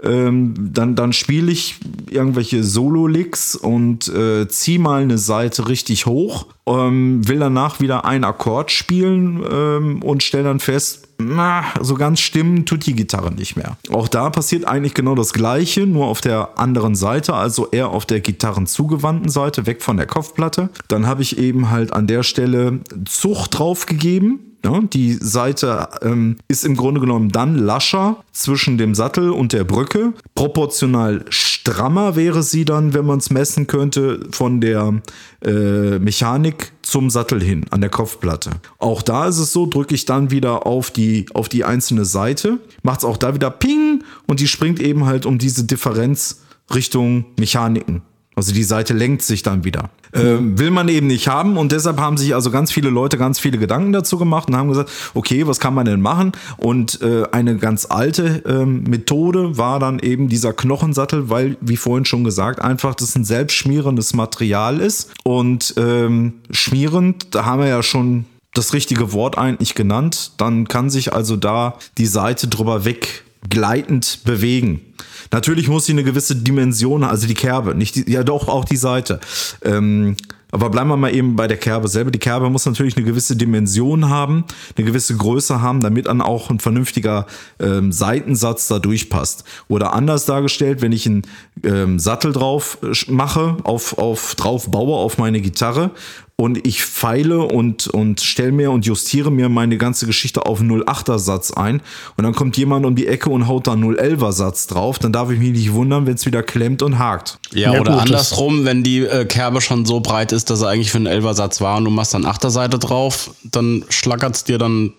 [0.03, 1.75] Ähm, dann dann spiele ich
[2.09, 8.23] irgendwelche Solo-Licks und äh, ziehe mal eine Seite richtig hoch, ähm, will danach wieder einen
[8.23, 13.55] Akkord spielen ähm, und stelle dann fest, na, so ganz stimmen tut die Gitarre nicht
[13.55, 13.77] mehr.
[13.91, 18.05] Auch da passiert eigentlich genau das Gleiche, nur auf der anderen Seite, also eher auf
[18.05, 20.69] der gitarrenzugewandten Seite, weg von der Kopfplatte.
[20.87, 24.39] Dann habe ich eben halt an der Stelle Zucht draufgegeben.
[24.63, 29.63] Ja, die Seite ähm, ist im Grunde genommen dann lascher zwischen dem Sattel und der
[29.63, 30.13] Brücke.
[30.35, 31.25] Proportional
[31.67, 35.01] strammer wäre sie dann, wenn man es messen könnte, von der
[35.43, 38.51] äh, Mechanik zum Sattel hin, an der Kopfplatte.
[38.77, 42.59] Auch da ist es so, drücke ich dann wieder auf die, auf die einzelne Seite,
[42.83, 46.41] macht es auch da wieder Ping und die springt eben halt um diese Differenz
[46.73, 48.01] Richtung Mechaniken.
[48.37, 49.89] Also die Seite lenkt sich dann wieder.
[50.13, 53.39] Ähm, will man eben nicht haben und deshalb haben sich also ganz viele Leute ganz
[53.39, 56.33] viele Gedanken dazu gemacht und haben gesagt, okay, was kann man denn machen?
[56.57, 62.05] Und äh, eine ganz alte ähm, Methode war dann eben dieser Knochensattel, weil, wie vorhin
[62.05, 65.09] schon gesagt, einfach das ein selbstschmierendes Material ist.
[65.23, 70.91] Und ähm, schmierend, da haben wir ja schon das richtige Wort eigentlich genannt, dann kann
[70.91, 74.81] sich also da die Seite drüber weg gleitend bewegen.
[75.31, 78.77] Natürlich muss sie eine gewisse Dimension, also die Kerbe, nicht die, ja doch auch die
[78.77, 79.19] Seite.
[79.63, 80.15] Ähm,
[80.51, 82.09] aber bleiben wir mal eben bei der Kerbe selber.
[82.09, 84.45] Die Kerbe muss natürlich eine gewisse Dimension haben,
[84.77, 87.27] eine gewisse Größe haben, damit dann auch ein vernünftiger
[87.59, 89.43] ähm, Seitensatz da durchpasst.
[89.67, 91.23] Oder anders dargestellt, wenn ich einen
[91.63, 95.91] ähm, Sattel drauf äh, mache, auf, auf drauf baue auf meine Gitarre
[96.39, 101.17] und ich feile und, und stelle mir und justiere mir meine ganze Geschichte auf 0,8er
[101.17, 101.81] Satz ein
[102.15, 105.31] und dann kommt jemand um die Ecke und haut da 0,11er Satz drauf, dann darf
[105.31, 107.39] ich mich nicht wundern, wenn es wieder klemmt und hakt.
[107.53, 110.69] Ja, Ja, oder gut, andersrum, wenn die äh, Kerbe schon so breit ist, dass er
[110.69, 114.93] eigentlich für einen Elfersatz war und du machst dann Achterseite drauf, dann schlackert's dir dann.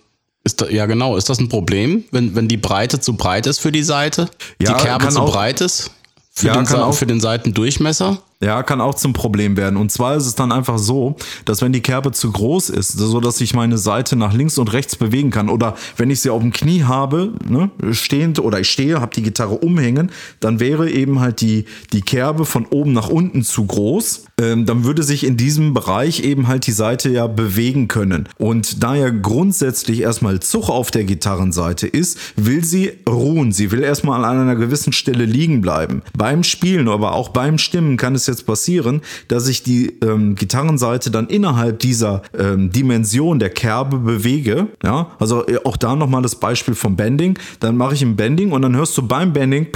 [0.45, 1.17] Ist da, ja, genau.
[1.17, 4.29] Ist das ein Problem, wenn, wenn die Breite zu breit ist für die Seite?
[4.61, 5.91] Ja, die Kerbe zu auch- breit ist?
[6.33, 8.23] Für, Ja, den, kann Sa- auch- für den Seitendurchmesser?
[8.41, 9.77] Ja, kann auch zum Problem werden.
[9.77, 13.21] Und zwar ist es dann einfach so, dass wenn die Kerbe zu groß ist, so
[13.21, 16.41] dass ich meine Seite nach links und rechts bewegen kann, oder wenn ich sie auf
[16.41, 21.19] dem Knie habe, ne, stehend oder ich stehe, habe die Gitarre umhängen, dann wäre eben
[21.19, 24.27] halt die, die Kerbe von oben nach unten zu groß.
[24.41, 28.29] Ähm, dann würde sich in diesem Bereich eben halt die Seite ja bewegen können.
[28.39, 33.51] Und da ja grundsätzlich erstmal Zug auf der Gitarrenseite ist, will sie ruhen.
[33.51, 36.03] Sie will erstmal an einer gewissen Stelle liegen bleiben.
[36.17, 41.11] Beim Spielen, aber auch beim Stimmen kann es jetzt passieren, dass ich die ähm, Gitarrenseite
[41.11, 44.69] dann innerhalb dieser ähm, Dimension der Kerbe bewege.
[44.83, 47.39] Ja, also äh, auch da nochmal das Beispiel vom Bending.
[47.61, 49.67] Dann mache ich ein Bending und dann hörst du beim Bending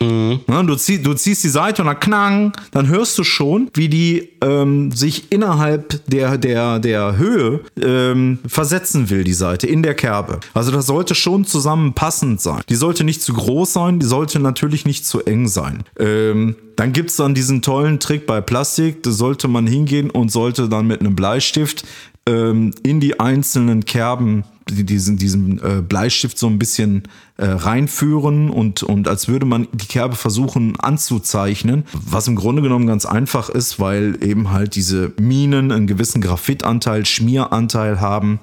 [0.00, 3.88] ja, du, zieh, du ziehst die Seite und dann knang, dann hörst du schon, wie
[3.88, 9.94] die ähm, sich innerhalb der, der, der Höhe ähm, versetzen will, die Seite, in der
[9.94, 10.40] Kerbe.
[10.54, 12.62] Also das sollte schon zusammenpassend sein.
[12.68, 15.82] Die sollte nicht zu groß sein, die sollte natürlich nicht zu eng sein.
[15.98, 20.68] Ähm, dann gibt's dann diesen tollen Trick bei Plastik, da sollte man hingehen und sollte
[20.68, 21.84] dann mit einem Bleistift
[22.26, 27.04] ähm, in die einzelnen Kerben diesen, diesen äh, Bleistift so ein bisschen
[27.38, 32.88] äh, reinführen und, und als würde man die Kerbe versuchen anzuzeichnen, was im Grunde genommen
[32.88, 38.40] ganz einfach ist, weil eben halt diese Minen einen gewissen Graphitanteil, Schmieranteil haben,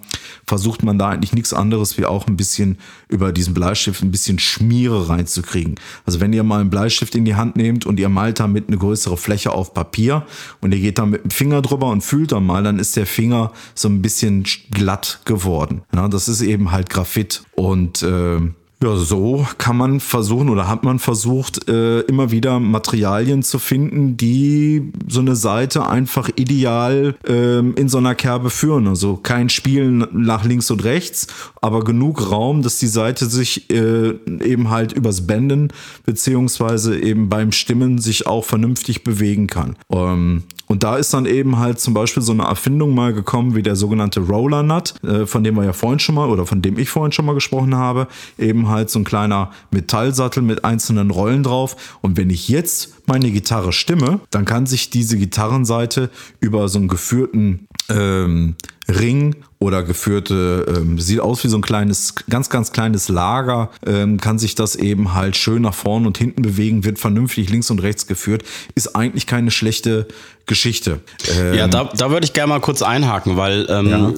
[0.48, 2.78] versucht man da eigentlich nichts anderes wie auch ein bisschen
[3.10, 5.76] über diesen Bleistift ein bisschen Schmiere reinzukriegen.
[6.06, 8.78] Also wenn ihr mal einen Bleistift in die Hand nehmt und ihr malt damit eine
[8.78, 10.26] größere Fläche auf Papier
[10.62, 13.06] und ihr geht dann mit dem Finger drüber und fühlt dann mal, dann ist der
[13.06, 15.82] Finger so ein bisschen glatt geworden.
[16.16, 18.40] Das ist eben halt Graphit und äh,
[18.84, 24.18] ja, so kann man versuchen oder hat man versucht, äh, immer wieder Materialien zu finden,
[24.18, 28.88] die so eine Seite einfach ideal ähm, in so einer Kerbe führen.
[28.88, 31.28] Also kein Spielen nach links und rechts,
[31.62, 35.70] aber genug Raum, dass die Seite sich äh, eben halt übers Bänden
[36.06, 39.78] beziehungsweise eben beim Stimmen sich auch vernünftig bewegen kann.
[39.90, 43.62] Ähm, und da ist dann eben halt zum Beispiel so eine Erfindung mal gekommen wie
[43.62, 46.78] der sogenannte Roller Nut, äh, von dem wir ja vorhin schon mal oder von dem
[46.78, 48.08] ich vorhin schon mal gesprochen habe.
[48.38, 51.98] Eben halt so ein kleiner Metallsattel mit einzelnen Rollen drauf.
[52.02, 56.88] Und wenn ich jetzt meine Gitarre stimme, dann kann sich diese Gitarrenseite über so einen
[56.88, 58.56] geführten ähm,
[58.88, 64.20] Ring oder geführte, ähm, sieht aus wie so ein kleines, ganz, ganz kleines Lager, ähm,
[64.20, 67.80] kann sich das eben halt schön nach vorn und hinten bewegen, wird vernünftig links und
[67.80, 68.44] rechts geführt,
[68.76, 70.08] ist eigentlich keine schlechte
[70.46, 71.00] Geschichte.
[71.36, 74.14] Ähm, Ja, da, da würde ich gerne mal kurz einhaken, weil ähm, Ja.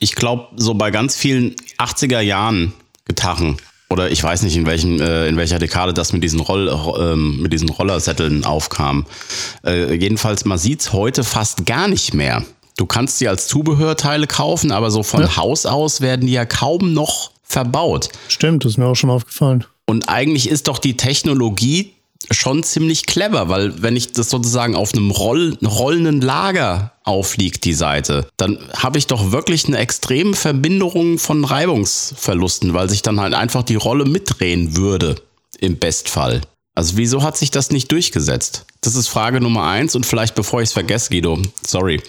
[0.00, 2.72] ich glaube, so bei ganz vielen 80er Jahren
[3.06, 3.56] Gitarren
[3.90, 7.42] oder ich weiß nicht, in, welchem, äh, in welcher Dekade das mit diesen, Roll, ähm,
[7.42, 9.06] mit diesen Rollersätteln aufkam.
[9.64, 12.42] Äh, jedenfalls, man sieht's heute fast gar nicht mehr.
[12.76, 15.36] Du kannst sie als Zubehörteile kaufen, aber so von Ja.
[15.36, 18.08] Haus aus werden die ja kaum noch verbaut.
[18.28, 19.64] Stimmt, das ist mir auch schon aufgefallen.
[19.86, 21.92] Und eigentlich ist doch die Technologie
[22.30, 27.74] schon ziemlich clever, weil wenn ich das sozusagen auf einem Roll, rollenden Lager aufliegt, die
[27.74, 33.34] Seite, dann habe ich doch wirklich eine extreme Verbinderung von Reibungsverlusten, weil sich dann halt
[33.34, 35.16] einfach die Rolle mitdrehen würde,
[35.58, 36.42] im Bestfall.
[36.74, 38.66] Also wieso hat sich das nicht durchgesetzt?
[38.82, 42.02] Das ist Frage Nummer eins und vielleicht bevor ich es vergesse, Guido, sorry.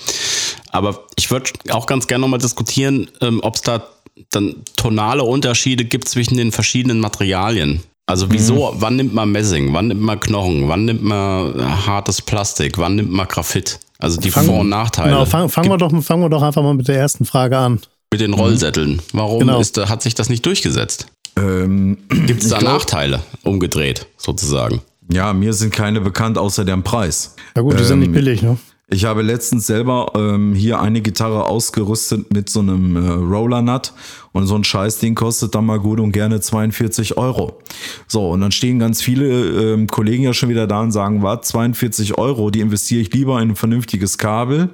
[0.72, 3.84] Aber ich würde auch ganz gerne nochmal diskutieren, ähm, ob es da
[4.32, 7.82] dann tonale Unterschiede gibt zwischen den verschiedenen Materialien.
[8.08, 12.22] Also wieso, wann nimmt man Messing, wann nimmt man Knochen, wann nimmt man äh, hartes
[12.22, 13.80] Plastik, wann nimmt man Graphit?
[14.00, 16.62] Also die Fang- Vor- und Nachteile Genau, fangen fang wir, doch, fangen wir doch einfach
[16.64, 17.80] mal mit der ersten Frage an.
[18.12, 19.00] mit den Rollsätteln.
[19.14, 19.60] Warum Genau.
[19.60, 21.06] ist, hat sich das nicht durchgesetzt?
[21.38, 24.82] Ähm, Gibt es da glaub- Nachteile, umgedreht sozusagen?
[25.12, 27.36] Ja, mir sind keine bekannt, außer deren Preis.
[27.56, 28.58] Ja gut, die sind nicht Ähm, billig, ne?
[28.90, 33.94] Ich habe letztens selber ähm, hier eine Gitarre ausgerüstet mit so einem äh, Roller-Nut
[34.34, 37.60] und so ein Scheißding kostet dann mal gut und gerne 42 Euro.
[38.08, 41.48] So, und dann stehen ganz viele ähm, Kollegen ja schon wieder da und sagen, was,
[41.48, 44.70] 42 Euro, die investiere ich lieber in ein vernünftiges Kabel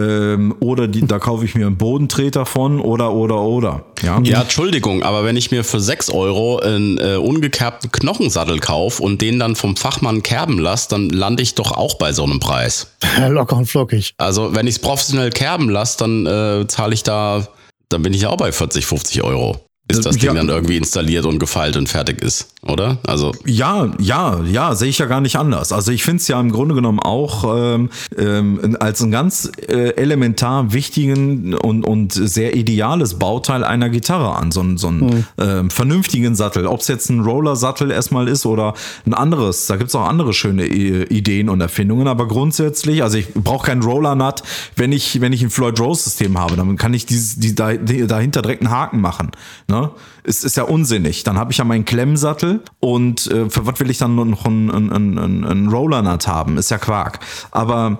[0.00, 3.84] ähm, oder die, da kaufe ich mir einen Bodentreter von oder, oder, oder.
[4.02, 9.02] Ja, Ja, Entschuldigung, aber wenn ich mir für 6 Euro einen äh, ungekerbten Knochensattel kaufe
[9.02, 12.40] und den dann vom Fachmann kerben lasse, dann lande ich doch auch bei so einem
[12.40, 12.92] Preis.
[13.28, 14.14] Locker und flockig.
[14.16, 17.46] Also wenn ich es professionell kerben lasse, dann äh, zahle ich da,
[17.90, 19.60] dann bin ich ja auch bei 40, 50 Euro.
[19.88, 20.34] Bis das Ding Ja.
[20.34, 22.98] dann irgendwie installiert und gefeilt und fertig ist, oder?
[23.06, 25.72] Also Ja, ja, ja, sehe ich ja gar nicht anders.
[25.72, 29.90] Also ich finde es ja im Grunde genommen auch ähm, ähm, als ein ganz äh,
[29.96, 34.52] elementar wichtigen und, und sehr ideales Bauteil einer Gitarre an.
[34.52, 36.66] So, einen- so einen ähm, vernünftigen Sattel.
[36.66, 38.74] Ob es jetzt ein Roller-Sattel erstmal ist oder
[39.06, 39.66] ein anderes.
[39.66, 42.06] Da gibt es auch andere schöne I Ideen und Erfindungen.
[42.06, 44.42] Aber grundsätzlich, also ich brauche keinen Roller-Nut,
[44.76, 46.54] wenn ich, wenn ich ein Floyd Rose-System habe.
[46.56, 49.30] Dann kann ich dieses, die, da, die, dahinter direkt einen Haken machen.
[49.68, 49.90] Ne?
[50.24, 51.24] Es ist ja unsinnig.
[51.24, 54.70] Dann habe ich ja meinen Klemmsattel und äh, für was will ich dann noch einen,
[54.70, 56.58] einen, einen, einen Roller-Nut haben?
[56.58, 57.20] Ist ja Quark.
[57.50, 57.98] Aber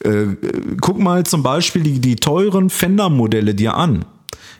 [0.00, 0.26] äh,
[0.80, 4.04] guck mal zum Beispiel die, die teuren Fender-Modelle dir an.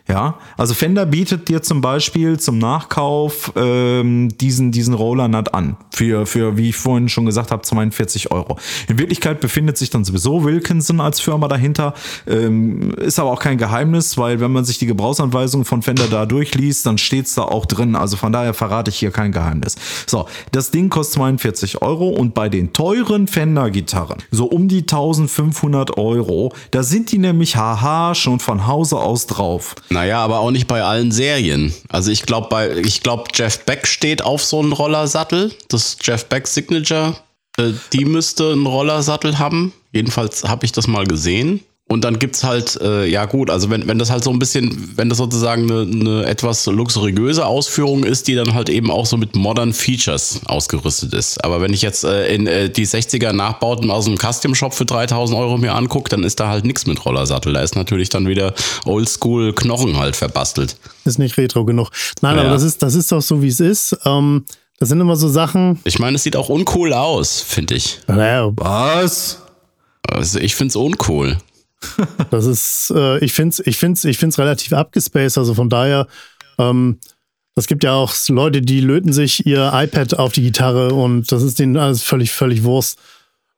[0.07, 5.77] Ja, also Fender bietet dir zum Beispiel zum Nachkauf ähm, diesen, diesen Roller-Nut an.
[5.91, 8.57] Für, für, wie ich vorhin schon gesagt habe, 42 Euro.
[8.87, 11.95] In Wirklichkeit befindet sich dann sowieso Wilkinson als Firma dahinter.
[12.27, 16.27] Ähm, ist aber auch kein Geheimnis, weil wenn man sich die Gebrauchsanweisung von Fender da
[16.27, 17.95] durchliest, dann steht's da auch drin.
[17.95, 19.75] Also von daher verrate ich hier kein Geheimnis.
[20.05, 25.97] So, das Ding kostet 42 Euro und bei den teuren Fender-Gitarren, so um die 1500
[25.97, 29.75] Euro, da sind die nämlich haha schon von Hause aus drauf.
[29.95, 31.73] Naja, aber auch nicht bei allen Serien.
[31.87, 35.53] Also ich glaube, bei ich glaube, Jeff Beck steht auf so einen Rollersattel.
[35.69, 37.15] Das Jeff Beck Signature,
[37.57, 39.71] äh, die müsste einen Rollersattel haben.
[39.93, 41.61] Jedenfalls habe ich das mal gesehen.
[41.87, 44.93] Und dann gibt's halt, äh, ja gut, also wenn, wenn das halt so ein bisschen,
[44.95, 49.17] wenn das sozusagen eine, eine etwas luxuriöse Ausführung ist, die dann halt eben auch so
[49.17, 51.43] mit modern Features ausgerüstet ist.
[51.43, 54.85] Aber wenn ich jetzt äh, in äh, die 60er Nachbauten aus dem Custom Shop für
[54.85, 57.53] 3000 Euro mir angucke, dann ist da halt nichts mit Rollersattel.
[57.53, 60.77] Da ist natürlich dann wieder Oldschool Knochen halt verbastelt.
[61.05, 61.91] Ist nicht retro genug.
[62.21, 62.41] Nein, Ja.
[62.41, 63.95] aber das ist, das ist doch so, wie es ist.
[64.05, 64.45] Ähm,
[64.79, 65.79] das sind immer so Sachen.
[65.83, 67.99] Ich meine, es sieht auch uncool aus, finde ich.
[68.07, 69.37] Naja, Was?
[70.01, 71.37] Also ich finde es uncool.
[72.31, 75.37] Das ist, äh, ich finde es ich find's, ich find's relativ abgespaced.
[75.37, 76.07] Also von daher,
[76.57, 76.99] ähm,
[77.55, 81.41] es gibt ja auch Leute, die löten sich ihr iPad auf die Gitarre und das
[81.41, 82.99] ist denen alles völlig, völlig Wurst.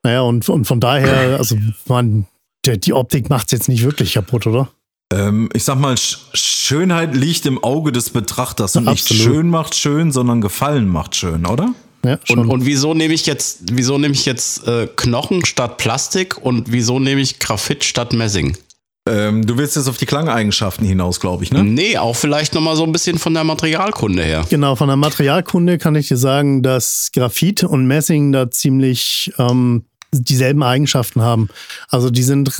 [0.03, 2.27] Naja, und, und von daher, also man,
[2.65, 4.69] der, die Optik macht es jetzt nicht wirklich kaputt, oder?
[5.11, 8.75] Ähm, ich sag mal, Sch Schönheit liegt im Auge des Betrachters.
[8.75, 9.23] Und Ja, nicht absolut.
[9.23, 11.73] schön macht schön, sondern gefallen macht schön, oder?
[12.05, 12.39] Ja, schon.
[12.39, 16.71] Und, und wieso nehme ich jetzt, wieso nehme ich jetzt äh, Knochen statt Plastik und
[16.71, 18.55] wieso nehme ich Graphit statt Messing?
[19.07, 21.63] Ähm, du willst jetzt auf die Klangeigenschaften hinaus, glaube ich, ne?
[21.63, 24.45] Nee, auch vielleicht nochmal so ein bisschen von der Materialkunde her.
[24.49, 29.85] Genau, von der Materialkunde kann ich dir sagen, dass Graphit und Messing da ziemlich ähm,
[30.11, 31.49] dieselben Eigenschaften haben.
[31.89, 32.51] Also die sind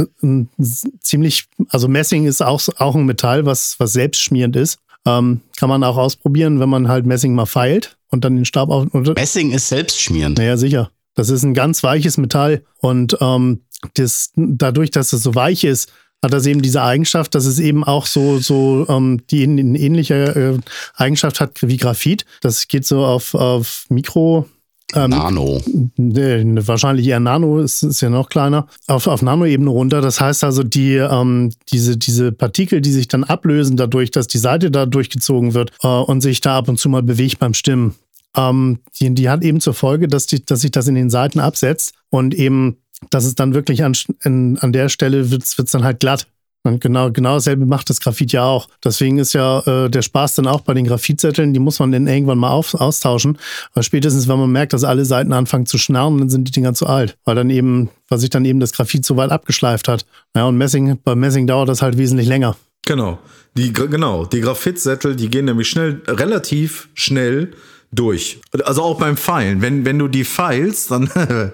[1.02, 4.80] ziemlich, also Messing ist auch, auch ein Metall, was, was selbstschmierend ist.
[5.06, 8.70] Ähm, kann man auch ausprobieren, wenn man halt Messing mal feilt und dann den Stab
[8.70, 8.88] auf.
[8.94, 10.38] Und, Messing ist selbstschmierend.
[10.38, 10.92] naja, sicher.
[11.16, 13.62] Das ist ein ganz weiches Metall und ähm,
[13.96, 15.92] das, dadurch, dass es so weich ist,
[16.24, 20.16] hat das eben diese Eigenschaft, dass es eben auch so, so ähm, die eine ähnliche
[20.56, 20.60] äh,
[20.96, 22.26] Eigenschaft hat wie Graphit.
[22.42, 24.48] Das geht so auf, auf Mikro.
[24.96, 25.62] Ähm, Nano.
[25.98, 30.00] Nee, wahrscheinlich eher Nano, ist, ist ja noch kleiner, auf, auf Nano-Ebene runter.
[30.02, 34.38] Das heißt also, die, ähm, diese, diese Partikel, die sich dann ablösen dadurch, dass die
[34.38, 37.96] Seite da durchgezogen wird äh, und sich da ab und zu mal bewegt beim Stimmen,
[38.36, 41.40] ähm, die, die hat eben zur Folge, dass, die, dass sich das in den Seiten
[41.40, 42.78] absetzt und eben
[43.10, 46.28] dass es dann wirklich an, in, an der Stelle wird es dann halt glatt.
[46.68, 48.68] Und genau, genau dasselbe macht das Graphit ja auch.
[48.84, 52.08] Deswegen ist ja äh, der Spaß dann auch bei den Graphitzetteln, die muss man dann
[52.08, 53.38] irgendwann mal auf, austauschen.
[53.74, 56.74] Aber spätestens, wenn man merkt, dass alle Seiten anfangen zu schnarren, dann sind die Dinger
[56.74, 57.18] zu alt.
[57.26, 60.06] Weil dann eben, weil sich dann eben das Graphit so weit abgeschleift hat.
[60.36, 62.56] Ja, und Messing, bei Messing dauert das halt wesentlich länger.
[62.86, 63.20] Genau.
[63.56, 67.52] Die, genau, die Graphitsättel, die gehen nämlich schnell, relativ schnell
[67.92, 68.40] durch.
[68.66, 69.62] Also auch beim Pfeilen.
[69.62, 71.10] Wenn, wenn du die feilst, dann,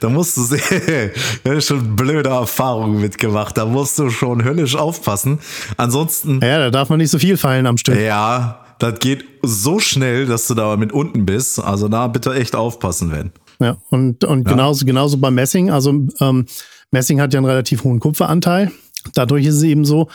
[0.00, 1.10] dann musst du sehen,
[1.60, 3.56] schon blöde Erfahrungen mitgemacht.
[3.56, 5.38] Da musst du schon höllisch aufpassen.
[5.76, 6.40] Ansonsten.
[6.42, 7.98] Ja, da darf man nicht so viel feilen am Stück.
[7.98, 11.62] Ja, das geht so schnell, dass du da mit unten bist.
[11.62, 13.32] Also da bitte echt aufpassen, wenn.
[13.60, 14.52] Ja, und, und ja.
[14.52, 15.70] genauso, genauso beim Messing.
[15.70, 16.46] Also ähm,
[16.90, 18.72] Messing hat ja einen relativ hohen Kupferanteil.
[19.14, 20.08] Dadurch ist es eben so,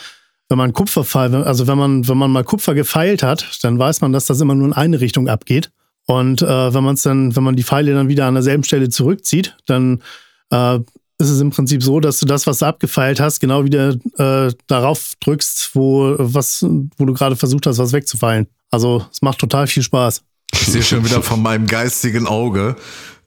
[0.48, 4.12] wenn man Kupferfeil, also wenn man, wenn man mal Kupfer gefeilt hat, dann weiß man,
[4.12, 5.70] dass das immer nur in eine Richtung abgeht.
[6.06, 8.88] Und äh, wenn man es dann, wenn man die Pfeile dann wieder an derselben Stelle
[8.88, 10.02] zurückzieht, dann
[10.50, 10.78] äh,
[11.18, 14.52] ist es im Prinzip so, dass du das, was du abgefeilt hast, genau wieder äh,
[14.68, 16.64] darauf drückst, wo, was,
[16.96, 18.46] wo du gerade versucht hast, was wegzufeilen.
[18.70, 20.22] Also es macht total viel Spaß.
[20.52, 22.76] Ich sehe schon wieder von meinem geistigen Auge,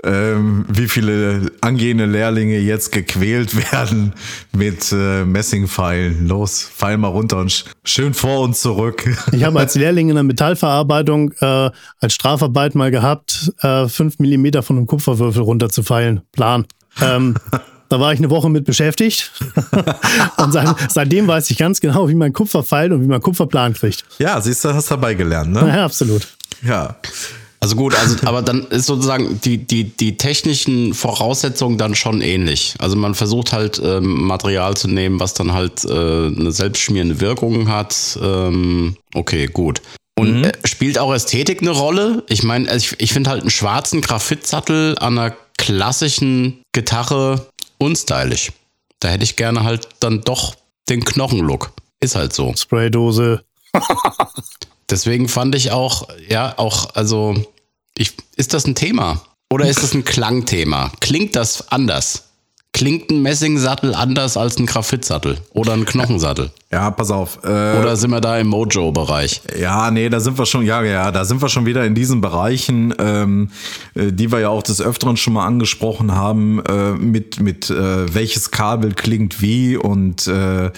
[0.04, 4.14] ähm, wie viele angehende Lehrlinge jetzt gequält werden
[4.52, 6.28] mit äh, Messingpfeilen.
[6.28, 9.04] Los, pfeil mal runter und schön vor und zurück.
[9.32, 14.62] Ich habe als Lehrling in der Metallverarbeitung äh, als Strafarbeit mal gehabt, äh, fünf Millimeter
[14.62, 16.22] von einem Kupferwürfel runterzufeilen.
[16.32, 16.66] Plan.
[17.02, 17.36] Ähm,
[17.90, 19.32] da war ich eine Woche mit beschäftigt.
[20.38, 23.74] und seit, seitdem weiß ich ganz genau, wie man Kupfer feilt und wie man Kupferplan
[23.74, 24.06] kriegt.
[24.18, 25.68] Ja, siehst du, hast dabei gelernt, ne?
[25.68, 26.28] Ja, absolut.
[26.62, 26.96] Ja.
[27.63, 32.74] Also gut, also aber dann ist sozusagen die, die, die technischen Voraussetzungen dann schon ähnlich.
[32.80, 37.69] Also man versucht halt ähm, Material zu nehmen, was dann halt äh, eine selbstschmierende Wirkung
[37.69, 38.17] hat.
[38.19, 39.84] Ähm, okay, gut.
[40.17, 40.43] Und mhm.
[40.45, 42.24] äh, spielt auch Ästhetik eine Rolle?
[42.30, 47.47] Ich meine, also ich, ich finde halt einen schwarzen Graphitsattel an einer klassischen Gitarre
[47.78, 48.52] unstylisch.
[49.00, 50.56] Da hätte ich gerne halt dann doch
[50.89, 51.74] den Knochenlook.
[52.00, 52.54] Ist halt so.
[52.56, 53.43] Spraydose.
[54.91, 57.36] Deswegen fand ich auch, ja, auch, also,
[57.97, 59.21] ich, ist das ein Thema?
[59.49, 60.91] Oder ist das ein Klangthema?
[60.99, 62.25] Klingt das anders?
[62.73, 66.51] Klingt ein Messingsattel anders als ein Graphitsattel oder ein Knochensattel?
[66.71, 67.39] Ja, pass auf.
[67.43, 69.41] Äh, oder sind wir da im Mojo-Bereich?
[69.60, 72.21] Ja, nee, da sind wir schon, ja, ja, da sind wir schon wieder in diesen
[72.21, 73.51] Bereichen, ähm,
[73.93, 78.13] äh, die wir ja auch des Öfteren schon mal angesprochen haben, äh, mit, mit äh,
[78.13, 80.71] welches Kabel klingt wie und äh,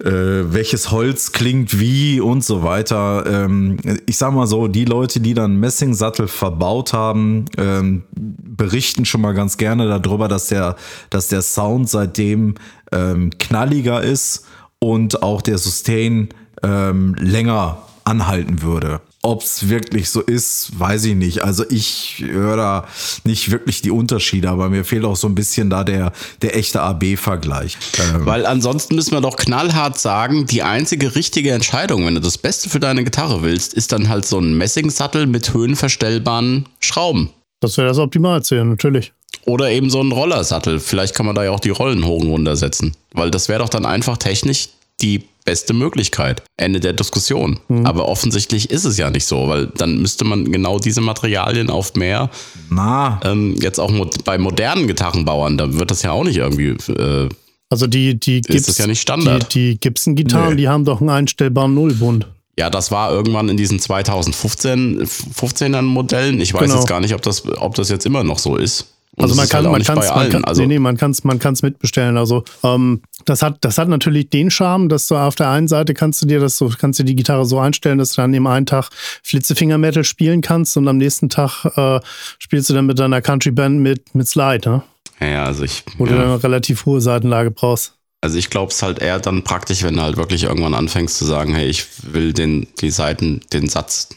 [0.00, 3.24] äh, welches Holz klingt wie und so weiter.
[3.26, 9.20] Ähm, ich sag mal so, die Leute, die dann Messingsattel verbaut haben, ähm, berichten schon
[9.20, 10.76] mal ganz gerne darüber, dass der,
[11.10, 12.54] dass der Sound seitdem
[12.92, 14.46] ähm, knalliger ist
[14.78, 16.28] und auch der Sustain
[16.62, 19.00] ähm, länger anhalten würde.
[19.26, 21.42] Ob es wirklich so ist, weiß ich nicht.
[21.42, 22.86] Also ich höre da
[23.24, 26.12] nicht wirklich die Unterschiede, aber mir fehlt auch so ein bisschen da der,
[26.42, 27.76] der echte AB-Vergleich.
[27.98, 32.38] Ähm Weil ansonsten müssen wir doch knallhart sagen, die einzige richtige Entscheidung, wenn du das
[32.38, 37.30] Beste für deine Gitarre willst, ist dann halt so ein Messingsattel mit höhenverstellbaren Schrauben.
[37.58, 39.12] Das wäre das Optimalste, natürlich.
[39.44, 40.78] Oder eben so ein Rollersattel.
[40.78, 42.94] Vielleicht kann man da ja auch die Rollen hoch und runter setzen.
[43.12, 44.68] Weil das wäre doch dann einfach technisch
[45.00, 46.42] die beste Möglichkeit.
[46.58, 47.58] Ende der Diskussion.
[47.68, 47.86] Mhm.
[47.86, 51.94] Aber offensichtlich ist es ja nicht so, weil dann müsste man genau diese Materialien auf
[51.94, 52.28] mehr.
[52.68, 53.18] Na.
[53.24, 53.90] Ähm, jetzt auch
[54.24, 56.76] bei modernen Gitarrenbauern, da wird das ja auch nicht irgendwie.
[56.92, 57.30] Äh,
[57.70, 59.54] also die, die ist das ja nicht Standard.
[59.54, 60.56] Die, die Gibson-Gitarren, nee.
[60.56, 62.26] die haben doch einen einstellbaren Nullbund.
[62.58, 66.40] Ja, das war irgendwann in diesen 2015 15er Modellen.
[66.40, 66.76] Ich weiß genau.
[66.76, 68.95] jetzt gar nicht, ob das, ob das jetzt immer noch so ist.
[69.16, 71.10] Und also man kann, halt man kann es, man kann, also nee, nee, man kann
[71.10, 72.18] es, man kann es mitbestellen.
[72.18, 75.94] Also ähm, das hat, das hat natürlich den Charme, dass du auf der einen Seite
[75.94, 78.46] kannst du dir das so, kannst du die Gitarre so einstellen, dass du dann im
[78.46, 78.90] einen Tag
[79.22, 82.00] Flitzefinger Metal spielen kannst und am nächsten Tag äh,
[82.38, 84.82] spielst du dann mit deiner Country Band mit mit Slide, ne?
[85.20, 85.82] Ja, also ich.
[85.96, 86.12] Wo ja.
[86.12, 87.94] du dann eine relativ hohe Seitenlage brauchst.
[88.20, 91.24] Also ich glaube es halt eher dann praktisch, wenn du halt wirklich irgendwann anfängst zu
[91.24, 94.08] sagen, hey, ich will den, die Seiten, den Satz,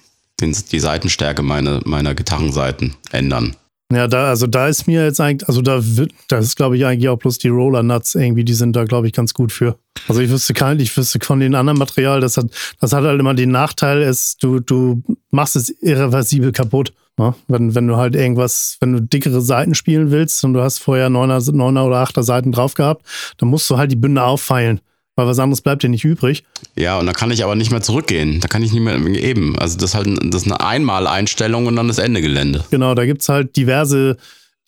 [0.41, 3.55] den, die Seitenstärke meiner, meiner Gitarrenseiten ändern.
[3.91, 6.85] Ja, da, also da ist mir jetzt eigentlich, also da wird, das ist glaube ich
[6.85, 9.79] eigentlich auch bloß die Roller Nuts irgendwie, die sind da glaube ich ganz gut für.
[10.07, 12.45] Also ich wüsste kein, ich wüsste von den anderen Material, das hat,
[12.79, 16.93] das hat halt immer den Nachteil, ist, du, du machst es irreversibel kaputt.
[17.17, 17.33] Ne?
[17.47, 21.09] Wenn, wenn du halt irgendwas, wenn du dickere Seiten spielen willst und du hast vorher
[21.09, 23.05] neuner, neuner oder achter Seiten drauf gehabt,
[23.37, 24.81] dann musst du halt die Bünde auffeilen
[25.19, 26.45] weil was anderes bleibt dir nicht übrig.
[26.77, 28.39] Ja, und da kann ich aber nicht mehr zurückgehen.
[28.39, 29.59] Da kann ich nicht mehr eben.
[29.59, 32.63] Also das ist halt das ist eine Einmaleinstellung und dann das Ende Gelände.
[32.71, 34.15] Genau, da gibt es halt diverse,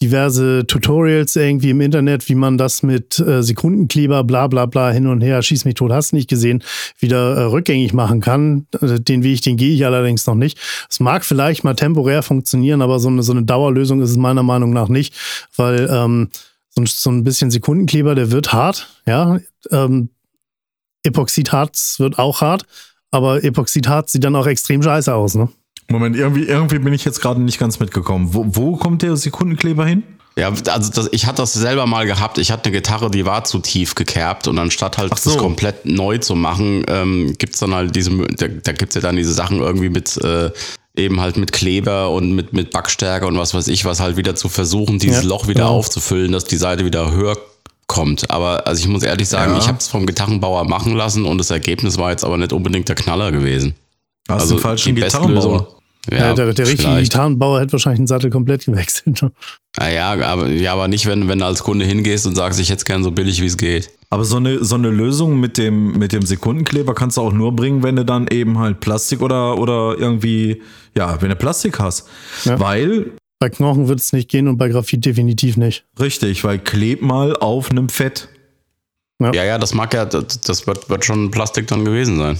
[0.01, 5.07] diverse Tutorials irgendwie im Internet, wie man das mit äh, Sekundenkleber, bla bla bla hin
[5.07, 6.65] und her, schieß mich tot, hast nicht gesehen,
[6.99, 8.67] wieder äh, rückgängig machen kann.
[8.81, 10.59] Äh, den Weg, den gehe ich allerdings noch nicht.
[10.89, 14.43] Es mag vielleicht mal temporär funktionieren, aber so eine, so eine Dauerlösung ist es meiner
[14.43, 15.13] Meinung nach nicht,
[15.55, 16.27] weil ähm,
[16.71, 19.39] so, so ein bisschen Sekundenkleber, der wird hart, ja.
[19.71, 20.09] Ähm,
[21.03, 22.63] Epoxidharz wird auch hart,
[23.11, 25.49] aber Epoxidharz sieht dann auch extrem scheiße aus, ne?
[25.89, 28.33] Moment, irgendwie, irgendwie bin ich jetzt gerade nicht ganz mitgekommen.
[28.33, 30.03] Wo, wo kommt der Sekundenkleber hin?
[30.37, 32.37] Ja, also das, ich hatte das selber mal gehabt.
[32.37, 35.31] Ich hatte eine Gitarre, die war zu tief gekerbt und anstatt halt so.
[35.31, 39.17] das komplett neu zu machen, ähm, gibt's dann halt diese, da, da gibt's ja dann
[39.17, 40.51] diese Sachen irgendwie mit äh,
[40.95, 44.35] eben halt mit Kleber und mit, mit Backstärke und was weiß ich, was halt wieder
[44.35, 45.75] zu versuchen, dieses Ja, Loch wieder genau.
[45.75, 47.37] aufzufüllen, dass die Seite wieder höher
[47.91, 48.31] kommt.
[48.31, 49.59] Aber also ich muss ehrlich sagen, Ja.
[49.59, 52.87] ich habe es vom Gitarrenbauer machen lassen und das Ergebnis war jetzt aber nicht unbedingt
[52.87, 53.75] der Knaller gewesen.
[54.29, 55.67] Hast du einen falschen Gitarrenbauer?
[56.09, 56.99] Ja, der, der richtige.
[57.01, 59.21] Gitarrenbauer hätte wahrscheinlich den Sattel komplett gewechselt.
[59.21, 59.31] ne?
[59.77, 62.79] Naja, aber, ja, aber nicht, wenn, wenn du als Kunde hingehst und sagst, ich hätte
[62.79, 63.91] es gern so billig, wie es geht.
[64.09, 67.55] Aber so eine, so eine Lösung mit dem, mit dem Sekundenkleber kannst du auch nur
[67.55, 70.61] bringen, wenn du dann eben halt Plastik oder, oder irgendwie,
[70.97, 72.07] ja, wenn du Plastik hast.
[72.45, 72.59] Ja.
[72.59, 73.11] Weil,
[73.41, 75.83] Bei Knochen wird es nicht gehen und bei Graphit definitiv nicht.
[75.99, 78.29] richtig, weil kleb mal auf einem Fett.
[79.19, 82.39] Ja, ja, das mag ja, das, das wird, wird schon Plastik dann gewesen sein.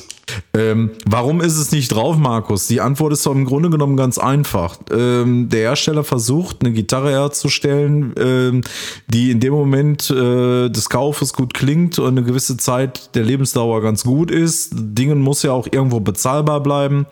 [0.53, 2.67] Ähm, warum ist es nicht drauf, Markus?
[2.67, 4.77] Die Antwort ist doch im Grunde genommen ganz einfach.
[4.91, 8.61] Ähm, der Hersteller versucht, eine Gitarre herzustellen, ähm,
[9.07, 13.81] die in dem Moment äh, des Kaufes gut klingt und eine gewisse Zeit der Lebensdauer
[13.81, 14.71] ganz gut ist.
[14.73, 17.05] Dingen muss ja auch irgendwo bezahlbar bleiben.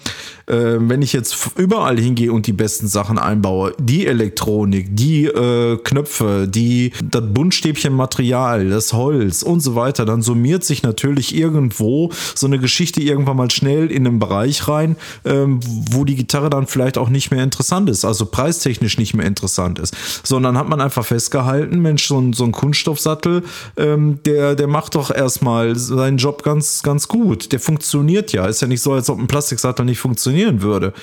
[0.47, 5.77] Ähm, wenn ich jetzt überall hingehe und die besten Sachen einbaue, die Elektronik, die äh,
[5.77, 12.11] Knöpfe, die das Buntstäbchen Material, das Holz und so weiter, dann summiert sich natürlich irgendwo
[12.35, 14.95] so eine Geschichte irgendwann mal schnell in einen Bereich rein,
[15.25, 15.59] ähm,
[15.91, 19.79] wo die Gitarre dann vielleicht auch nicht mehr interessant ist, also preistechnisch nicht mehr interessant
[19.79, 19.95] ist.
[20.23, 23.43] Sondern hat man einfach festgehalten, Mensch, so ein, so ein Kunststoffsattel,
[23.77, 27.51] ähm, der, der macht doch erstmal seinen Job ganz, ganz gut.
[27.51, 28.45] Der funktioniert ja.
[28.45, 30.93] Ist ja nicht so, als ob ein Plastiksattel nicht funktionieren würde.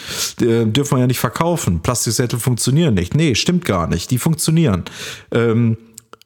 [0.40, 1.80] Der dürfen wir ja nicht verkaufen.
[1.80, 3.14] Plastiksättel funktionieren nicht.
[3.14, 4.10] Nee, stimmt gar nicht.
[4.10, 4.84] Die funktionieren.
[5.32, 5.76] Ähm,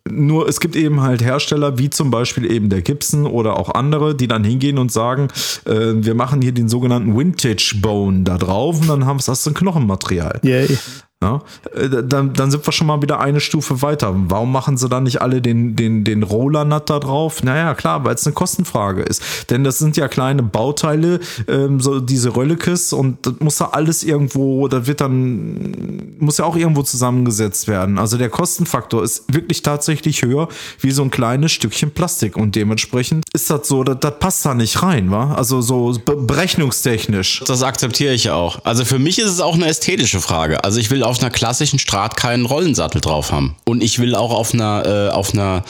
[0.09, 4.15] nur es gibt eben halt Hersteller wie zum Beispiel eben der Gibson oder auch andere,
[4.15, 5.29] die dann hingehen und sagen,
[5.67, 9.47] äh, wir machen hier den sogenannten Vintage Bone da drauf und dann haben wir das
[9.47, 10.41] ein Knochenmaterial.
[10.43, 10.79] Yay.
[11.23, 11.43] Ja,
[11.75, 14.15] äh, dann, dann sind wir schon mal wieder eine Stufe weiter.
[14.15, 17.43] Warum machen sie dann nicht alle den, den, den Roller-Nut da drauf?
[17.43, 19.51] Naja, klar, weil es eine Kostenfrage ist.
[19.51, 24.03] Denn das sind ja kleine Bauteile, ähm, so diese Röllekes und das muss ja alles
[24.03, 27.99] irgendwo, da wird dann, muss ja auch irgendwo zusammengesetzt werden.
[27.99, 30.49] Also der Kostenfaktor ist wirklich tatsächlich höher
[30.81, 34.55] wie so ein kleines Stückchen Plastik und dementsprechend ist das so, das, das passt da
[34.55, 35.35] nicht rein, wa?
[35.35, 37.43] Also so be berechnungstechnisch.
[37.47, 38.65] Das akzeptiere ich auch.
[38.65, 40.65] Also für mich ist es auch eine ästhetische Frage.
[40.65, 43.57] Also ich will auf einer klassischen Strat keinen Rollensattel drauf haben.
[43.67, 45.65] Und ich will auch auf einer, äh, auf einer,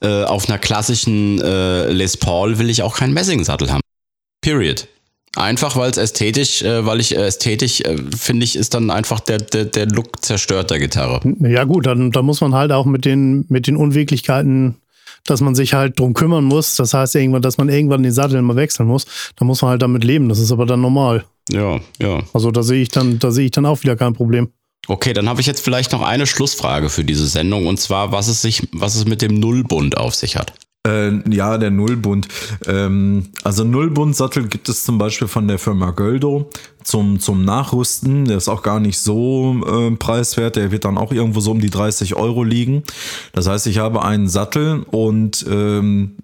[0.00, 3.80] äh, auf einer klassischen äh, Les Paul will ich auch keinen Messingsattel haben.
[4.40, 4.88] Period.
[5.36, 9.20] Einfach weil es ästhetisch, äh, weil ich äh, ästhetisch äh, finde ich, ist dann einfach
[9.20, 11.20] der, der, der Look zerstört der Gitarre.
[11.40, 14.76] Ja gut, dann, dann muss man halt auch mit den, mit den Unwirklichkeiten,
[15.24, 16.74] dass man sich halt drum kümmern muss.
[16.74, 19.06] Das heißt irgendwann, dass man irgendwann den Sattel mal wechseln muss.
[19.36, 20.28] Da muss man halt damit leben.
[20.28, 21.24] Das ist aber dann normal.
[21.50, 22.22] Ja, ja.
[22.34, 24.50] Also da sehe ich dann, da sehe ich dann auch wieder kein Problem.
[24.88, 28.28] Okay, dann habe ich jetzt vielleicht noch eine Schlussfrage für diese Sendung und zwar, was
[28.28, 30.52] es sich, was es mit dem Nullbund auf sich hat.
[30.84, 32.26] Äh, ja, der Nullbund.
[32.66, 36.50] Ähm, also Nullbundsattel gibt es zum Beispiel von der Firma Göldo
[36.82, 38.24] zum, zum Nachrüsten.
[38.24, 40.56] Der ist auch gar nicht so äh, preiswert.
[40.56, 42.82] Der wird dann auch irgendwo so um die 30 Euro liegen.
[43.32, 46.16] Das heißt, ich habe einen Sattel und ähm,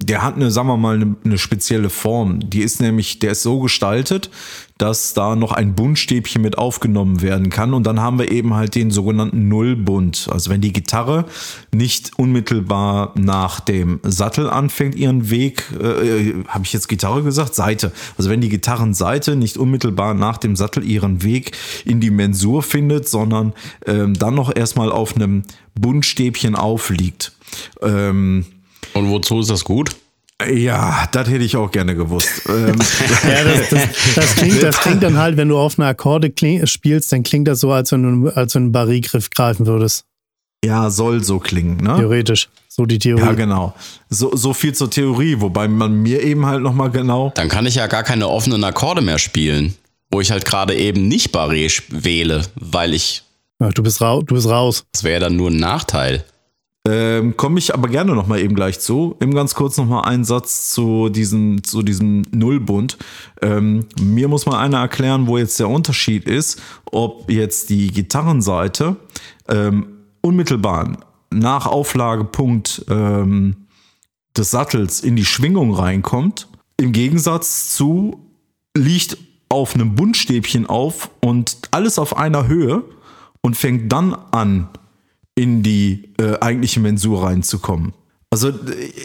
[0.00, 2.38] der hat eine, sagen wir mal, eine, eine spezielle Form.
[2.38, 4.30] Die ist nämlich, der ist so gestaltet,
[4.78, 7.74] dass da noch ein Bundstäbchen mit aufgenommen werden kann.
[7.74, 10.28] Und dann haben wir eben halt den sogenannten Nullbund.
[10.30, 11.24] Also wenn die Gitarre
[11.74, 17.56] nicht unmittelbar nach dem Sattel anfängt, ihren Weg, äh, habe ich jetzt Gitarre gesagt?
[17.56, 17.92] Seite.
[18.16, 23.08] Also wenn die Gitarrenseite nicht unmittelbar nach dem Sattel ihren Weg in die Mensur findet,
[23.08, 23.52] sondern
[23.84, 25.42] ähm, dann noch erstmal auf einem
[25.74, 27.32] Bundstäbchen aufliegt.
[27.82, 28.46] Ähm,
[28.94, 29.96] Und wozu ist das gut?
[30.46, 32.42] Ja, das hätte ich auch gerne gewusst.
[32.48, 32.76] ähm,
[33.28, 36.66] Ja, das, das, das, klingt, das klingt dann halt, wenn du auf einer Akkorde kling,
[36.66, 40.04] spielst, dann klingt das so, als wenn du, als wenn du einen Barré-Griff greifen würdest.
[40.64, 41.96] ja, soll so klingen, ne?
[41.96, 42.48] Theoretisch.
[42.68, 43.22] So die Theorie.
[43.22, 43.74] Ja, genau.
[44.08, 47.32] So, so viel zur Theorie, wobei man mir eben halt nochmal genau.
[47.34, 49.74] Dann kann ich ja gar keine offenen Akkorde mehr spielen,
[50.12, 53.24] wo ich halt gerade eben nicht Barré wähle, weil ich,
[53.60, 54.84] Ja, du, bist du bist raus.
[54.92, 56.24] das wäre dann nur ein Nachteil.
[56.88, 59.14] Ähm, Komme ich aber gerne nochmal eben gleich zu.
[59.20, 62.96] Eben ganz kurz nochmal einen Satz zu diesem, zu diesem Nullbund.
[63.42, 68.96] Ähm, mir muss mal einer erklären, wo jetzt der Unterschied ist, ob jetzt die Gitarrenseite
[69.48, 69.86] ähm,
[70.22, 70.96] unmittelbar
[71.30, 73.66] nach Auflagepunkt ähm,
[74.34, 78.24] des Sattels in die Schwingung reinkommt, im Gegensatz zu
[78.74, 79.18] liegt
[79.50, 82.82] auf einem Buntstäbchen auf und alles auf einer Höhe
[83.42, 84.68] und fängt dann an,
[85.38, 87.94] in die äh, eigentliche Mensur reinzukommen.
[88.30, 88.52] Also äh,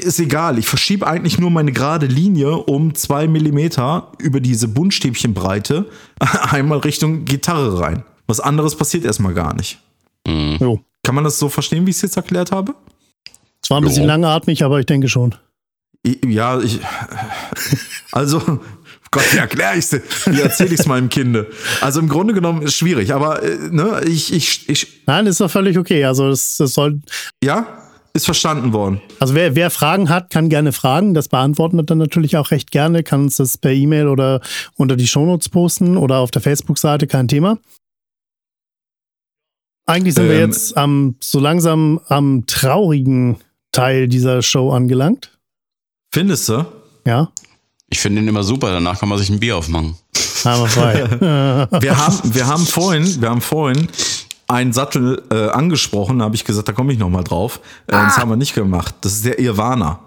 [0.01, 5.85] ist egal, ich verschiebe eigentlich nur meine gerade Linie um zwei Millimeter über diese Buntstäbchenbreite
[6.19, 8.03] einmal Richtung Gitarre rein.
[8.25, 9.79] Was anderes passiert erstmal gar nicht.
[10.25, 10.79] Jo.
[11.03, 12.73] Kann man das so verstehen, wie ich es jetzt erklärt habe?
[13.61, 14.07] Es war ein bisschen Jo.
[14.07, 15.35] langatmig, aber ich denke schon.
[16.25, 16.79] Ja, ich.
[18.11, 18.59] Also,
[19.11, 20.01] Gott, wie erkläre ich es?
[20.25, 21.47] Wie erzähle ich es meinem Kinde?
[21.81, 25.51] Also im Grunde genommen ist schwierig, aber äh, ne, ich, ich, ich, Nein, ist doch
[25.51, 26.03] völlig okay.
[26.05, 26.99] Also das, das soll,
[27.43, 27.67] ja,
[28.13, 29.01] ist verstanden worden.
[29.19, 31.13] also wer, wer Fragen hat, kann gerne fragen.
[31.13, 33.03] Das beantworten wir dann natürlich auch recht gerne.
[33.03, 34.41] Kann uns das per E-Mail oder
[34.75, 37.57] unter die Shownotes posten oder auf der Facebook-Seite, kein Thema.
[39.85, 43.37] Eigentlich sind wir Ähm, jetzt am, so langsam am traurigen
[43.71, 45.37] Teil dieser Show angelangt.
[46.13, 46.65] Findest du?
[47.05, 47.31] Ja,
[47.93, 49.95] Ich finde den immer super, danach kann man sich ein Bier aufmachen.
[50.43, 51.67] haben wir frei.
[51.79, 53.87] Wir haben, wir haben vorhin, wir haben vorhin
[54.47, 57.59] einen Sattel äh, angesprochen, da habe ich gesagt, da komme ich nochmal drauf.
[57.85, 58.95] Äh, Das haben wir nicht gemacht.
[59.01, 59.99] Das ist der Irvana.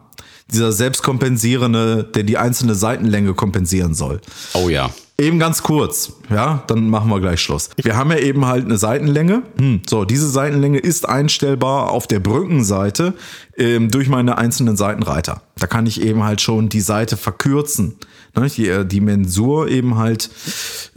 [0.52, 4.20] Dieser selbstkompensierende, der die einzelne Seitenlänge kompensieren soll.
[4.54, 4.90] Oh ja.
[5.18, 7.70] Eben ganz kurz, ja, dann machen wir gleich Schluss.
[7.82, 9.44] Wir haben ja eben halt eine Seitenlänge.
[9.58, 13.14] Hm, so, diese Seitenlänge ist einstellbar auf der Brückenseite
[13.56, 15.40] ähm, durch meine einzelnen Seitenreiter.
[15.58, 17.96] Da kann ich eben halt schon die Seite verkürzen.
[18.36, 20.28] Ne, die, äh, die Mensur eben halt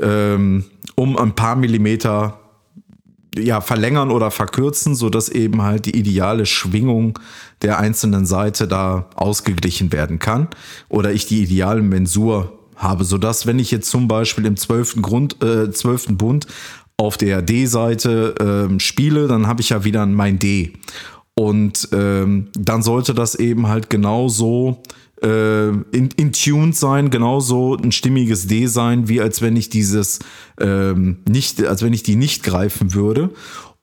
[0.01, 0.65] ähm,
[0.95, 2.41] um ein paar Millimeter
[3.37, 7.17] ja, verlängern oder verkürzen, sodass eben halt die ideale Schwingung
[7.61, 10.49] der einzelnen Seite da ausgeglichen werden kann.
[10.89, 15.43] Oder ich die ideale Mensur habe, sodass, wenn ich jetzt zum Beispiel im zwölften Grund,
[15.43, 16.47] äh, zwölften Bund
[16.97, 20.73] auf der D-Seite ähm, spiele, dann habe ich ja wieder mein D.
[21.33, 24.81] Und ähm, dann sollte das eben halt genauso
[25.21, 30.19] äh, in, in tuned sein, genauso ein stimmiges D sein, wie als wenn ich dieses
[30.59, 33.29] ähm, nicht, als wenn ich die nicht greifen würde.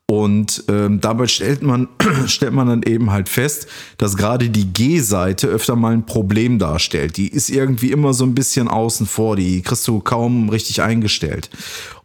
[0.09, 1.89] Und ähm, dabei stellt man,
[2.27, 7.17] stellt man dann eben halt fest, dass gerade die G-Seite öfter mal ein Problem darstellt.
[7.17, 11.49] Die ist irgendwie immer so ein bisschen außen vor, die kriegst du kaum richtig eingestellt.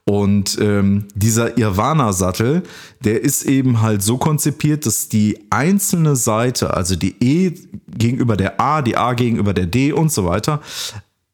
[0.05, 2.65] Und ähm, dieser Irvana-Sattel,
[3.05, 7.55] der ist eben halt so konzipiert, dass die einzelne Seite, also die E
[7.87, 10.61] gegenüber der A, die A gegenüber der D und so weiter,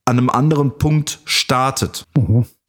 [0.04, 2.04] an einem anderen Punkt startet.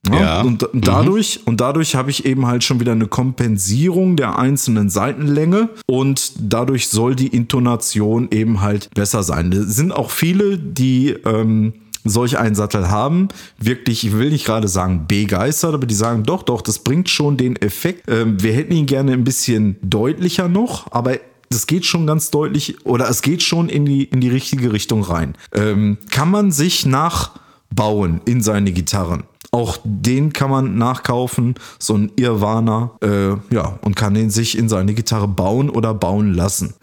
[0.08, 0.42] Ja.
[0.42, 4.90] Und, und dadurch, und dadurch habe ich eben halt schon wieder eine Kompensierung der einzelnen
[4.90, 9.52] Seitenlänge und dadurch soll die Intonation eben halt besser sein.
[9.52, 11.74] Es sind auch viele, die ähm,
[12.06, 13.28] solch einen Sattel haben,
[13.60, 17.36] wirklich, ich will nicht gerade sagen begeistert, aber die sagen, doch, doch, das bringt schon
[17.38, 18.10] den Effekt.
[18.10, 21.18] Ähm, wir hätten ihn gerne ein bisschen deutlicher noch, aber
[21.50, 25.04] das geht schon ganz deutlich oder es geht schon in die, in die richtige Richtung
[25.04, 25.34] rein.
[25.54, 29.24] Ähm, kann man sich nachbauen in seine Gitarren.
[29.52, 34.70] Auch den kann man nachkaufen, so ein Irvana, äh, ja, und kann den sich in
[34.70, 36.76] seine Gitarre bauen oder bauen lassen.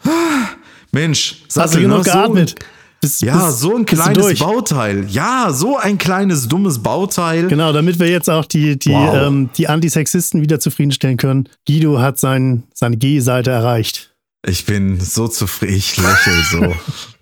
[0.93, 2.05] Mensch, Hast du Sattel, genug ne?
[2.05, 2.55] So- geatmet?
[3.01, 4.39] Bist- ja, bist- so ein kleines?
[4.39, 5.05] Bauteil.
[5.11, 7.47] Ja, so ein kleines, dummes Bauteil.
[7.47, 9.15] Genau, damit wir jetzt auch die, die, Wow.
[9.29, 11.49] ähm, die Antisexisten wieder zufriedenstellen können.
[11.69, 14.15] Guido hat sein, seine G-Seite erreicht.
[14.47, 16.75] Ich bin so zufrieden, ich lächle so.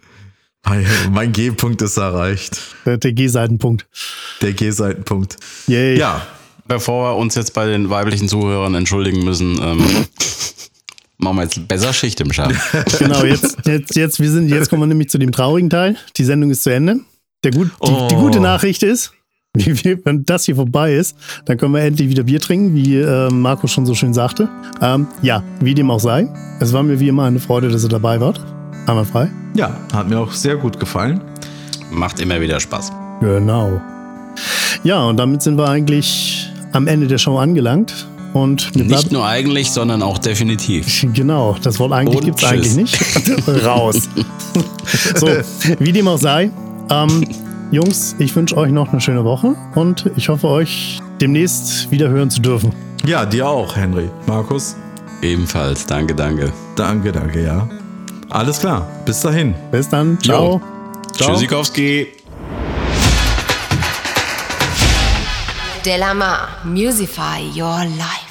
[0.64, 2.60] mein, mein G-Punkt ist erreicht.
[2.86, 3.86] Der, der G-Seitenpunkt.
[4.42, 5.36] Der G-Seitenpunkt.
[5.66, 5.98] Yay.
[5.98, 6.22] Ja,
[6.66, 9.80] Bevor wir uns jetzt bei den weiblichen Zuhörern entschuldigen müssen, ähm,
[11.18, 12.56] machen wir jetzt besser Schicht im Schatten.
[12.98, 15.96] Genau, jetzt, jetzt, jetzt, wir sind, jetzt kommen wir nämlich zu dem traurigen Teil.
[16.16, 17.00] Die Sendung ist zu Ende.
[17.44, 18.20] Der gut, die, die Oh.
[18.20, 19.12] gute Nachricht ist,
[19.54, 22.96] wie, wie, wenn das hier vorbei ist, dann können wir endlich wieder Bier trinken, wie
[22.96, 24.48] äh, Marco schon so schön sagte.
[24.80, 26.26] Ähm, ja, wie dem auch sei.
[26.60, 28.40] Es war mir wie immer eine Freude, dass ihr dabei wart.
[28.87, 29.30] Einmal frei.
[29.55, 31.20] ja, hat mir auch sehr gut gefallen.
[31.91, 32.93] Macht immer wieder Spaß.
[33.20, 33.80] Genau.
[34.82, 38.07] Ja, und damit sind wir eigentlich am Ende der Show angelangt.
[38.32, 41.07] Und Nicht nur eigentlich, sondern auch definitiv.
[41.14, 42.99] Genau, das Wort eigentlich gibt es eigentlich nicht.
[43.64, 44.09] Raus.
[45.14, 45.28] so,
[45.78, 46.51] wie dem auch sei.
[46.91, 47.24] Ähm,
[47.70, 52.28] Jungs, ich wünsche euch noch eine schöne Woche und ich hoffe, euch demnächst wieder hören
[52.30, 52.72] zu dürfen.
[53.07, 54.11] Ja, dir auch, Henry.
[54.26, 54.76] Markus,
[55.22, 55.87] Ebenfalls.
[55.87, 56.53] Danke, danke.
[56.76, 57.68] danke, danke, ja.
[58.35, 59.55] Alles klar, bis dahin.
[59.70, 60.18] Bis dann.
[60.20, 60.61] Ciao.
[61.16, 61.30] Ciao.
[61.30, 62.09] Tschüssikowski.
[65.85, 68.24] Delamar, Musify Your Life.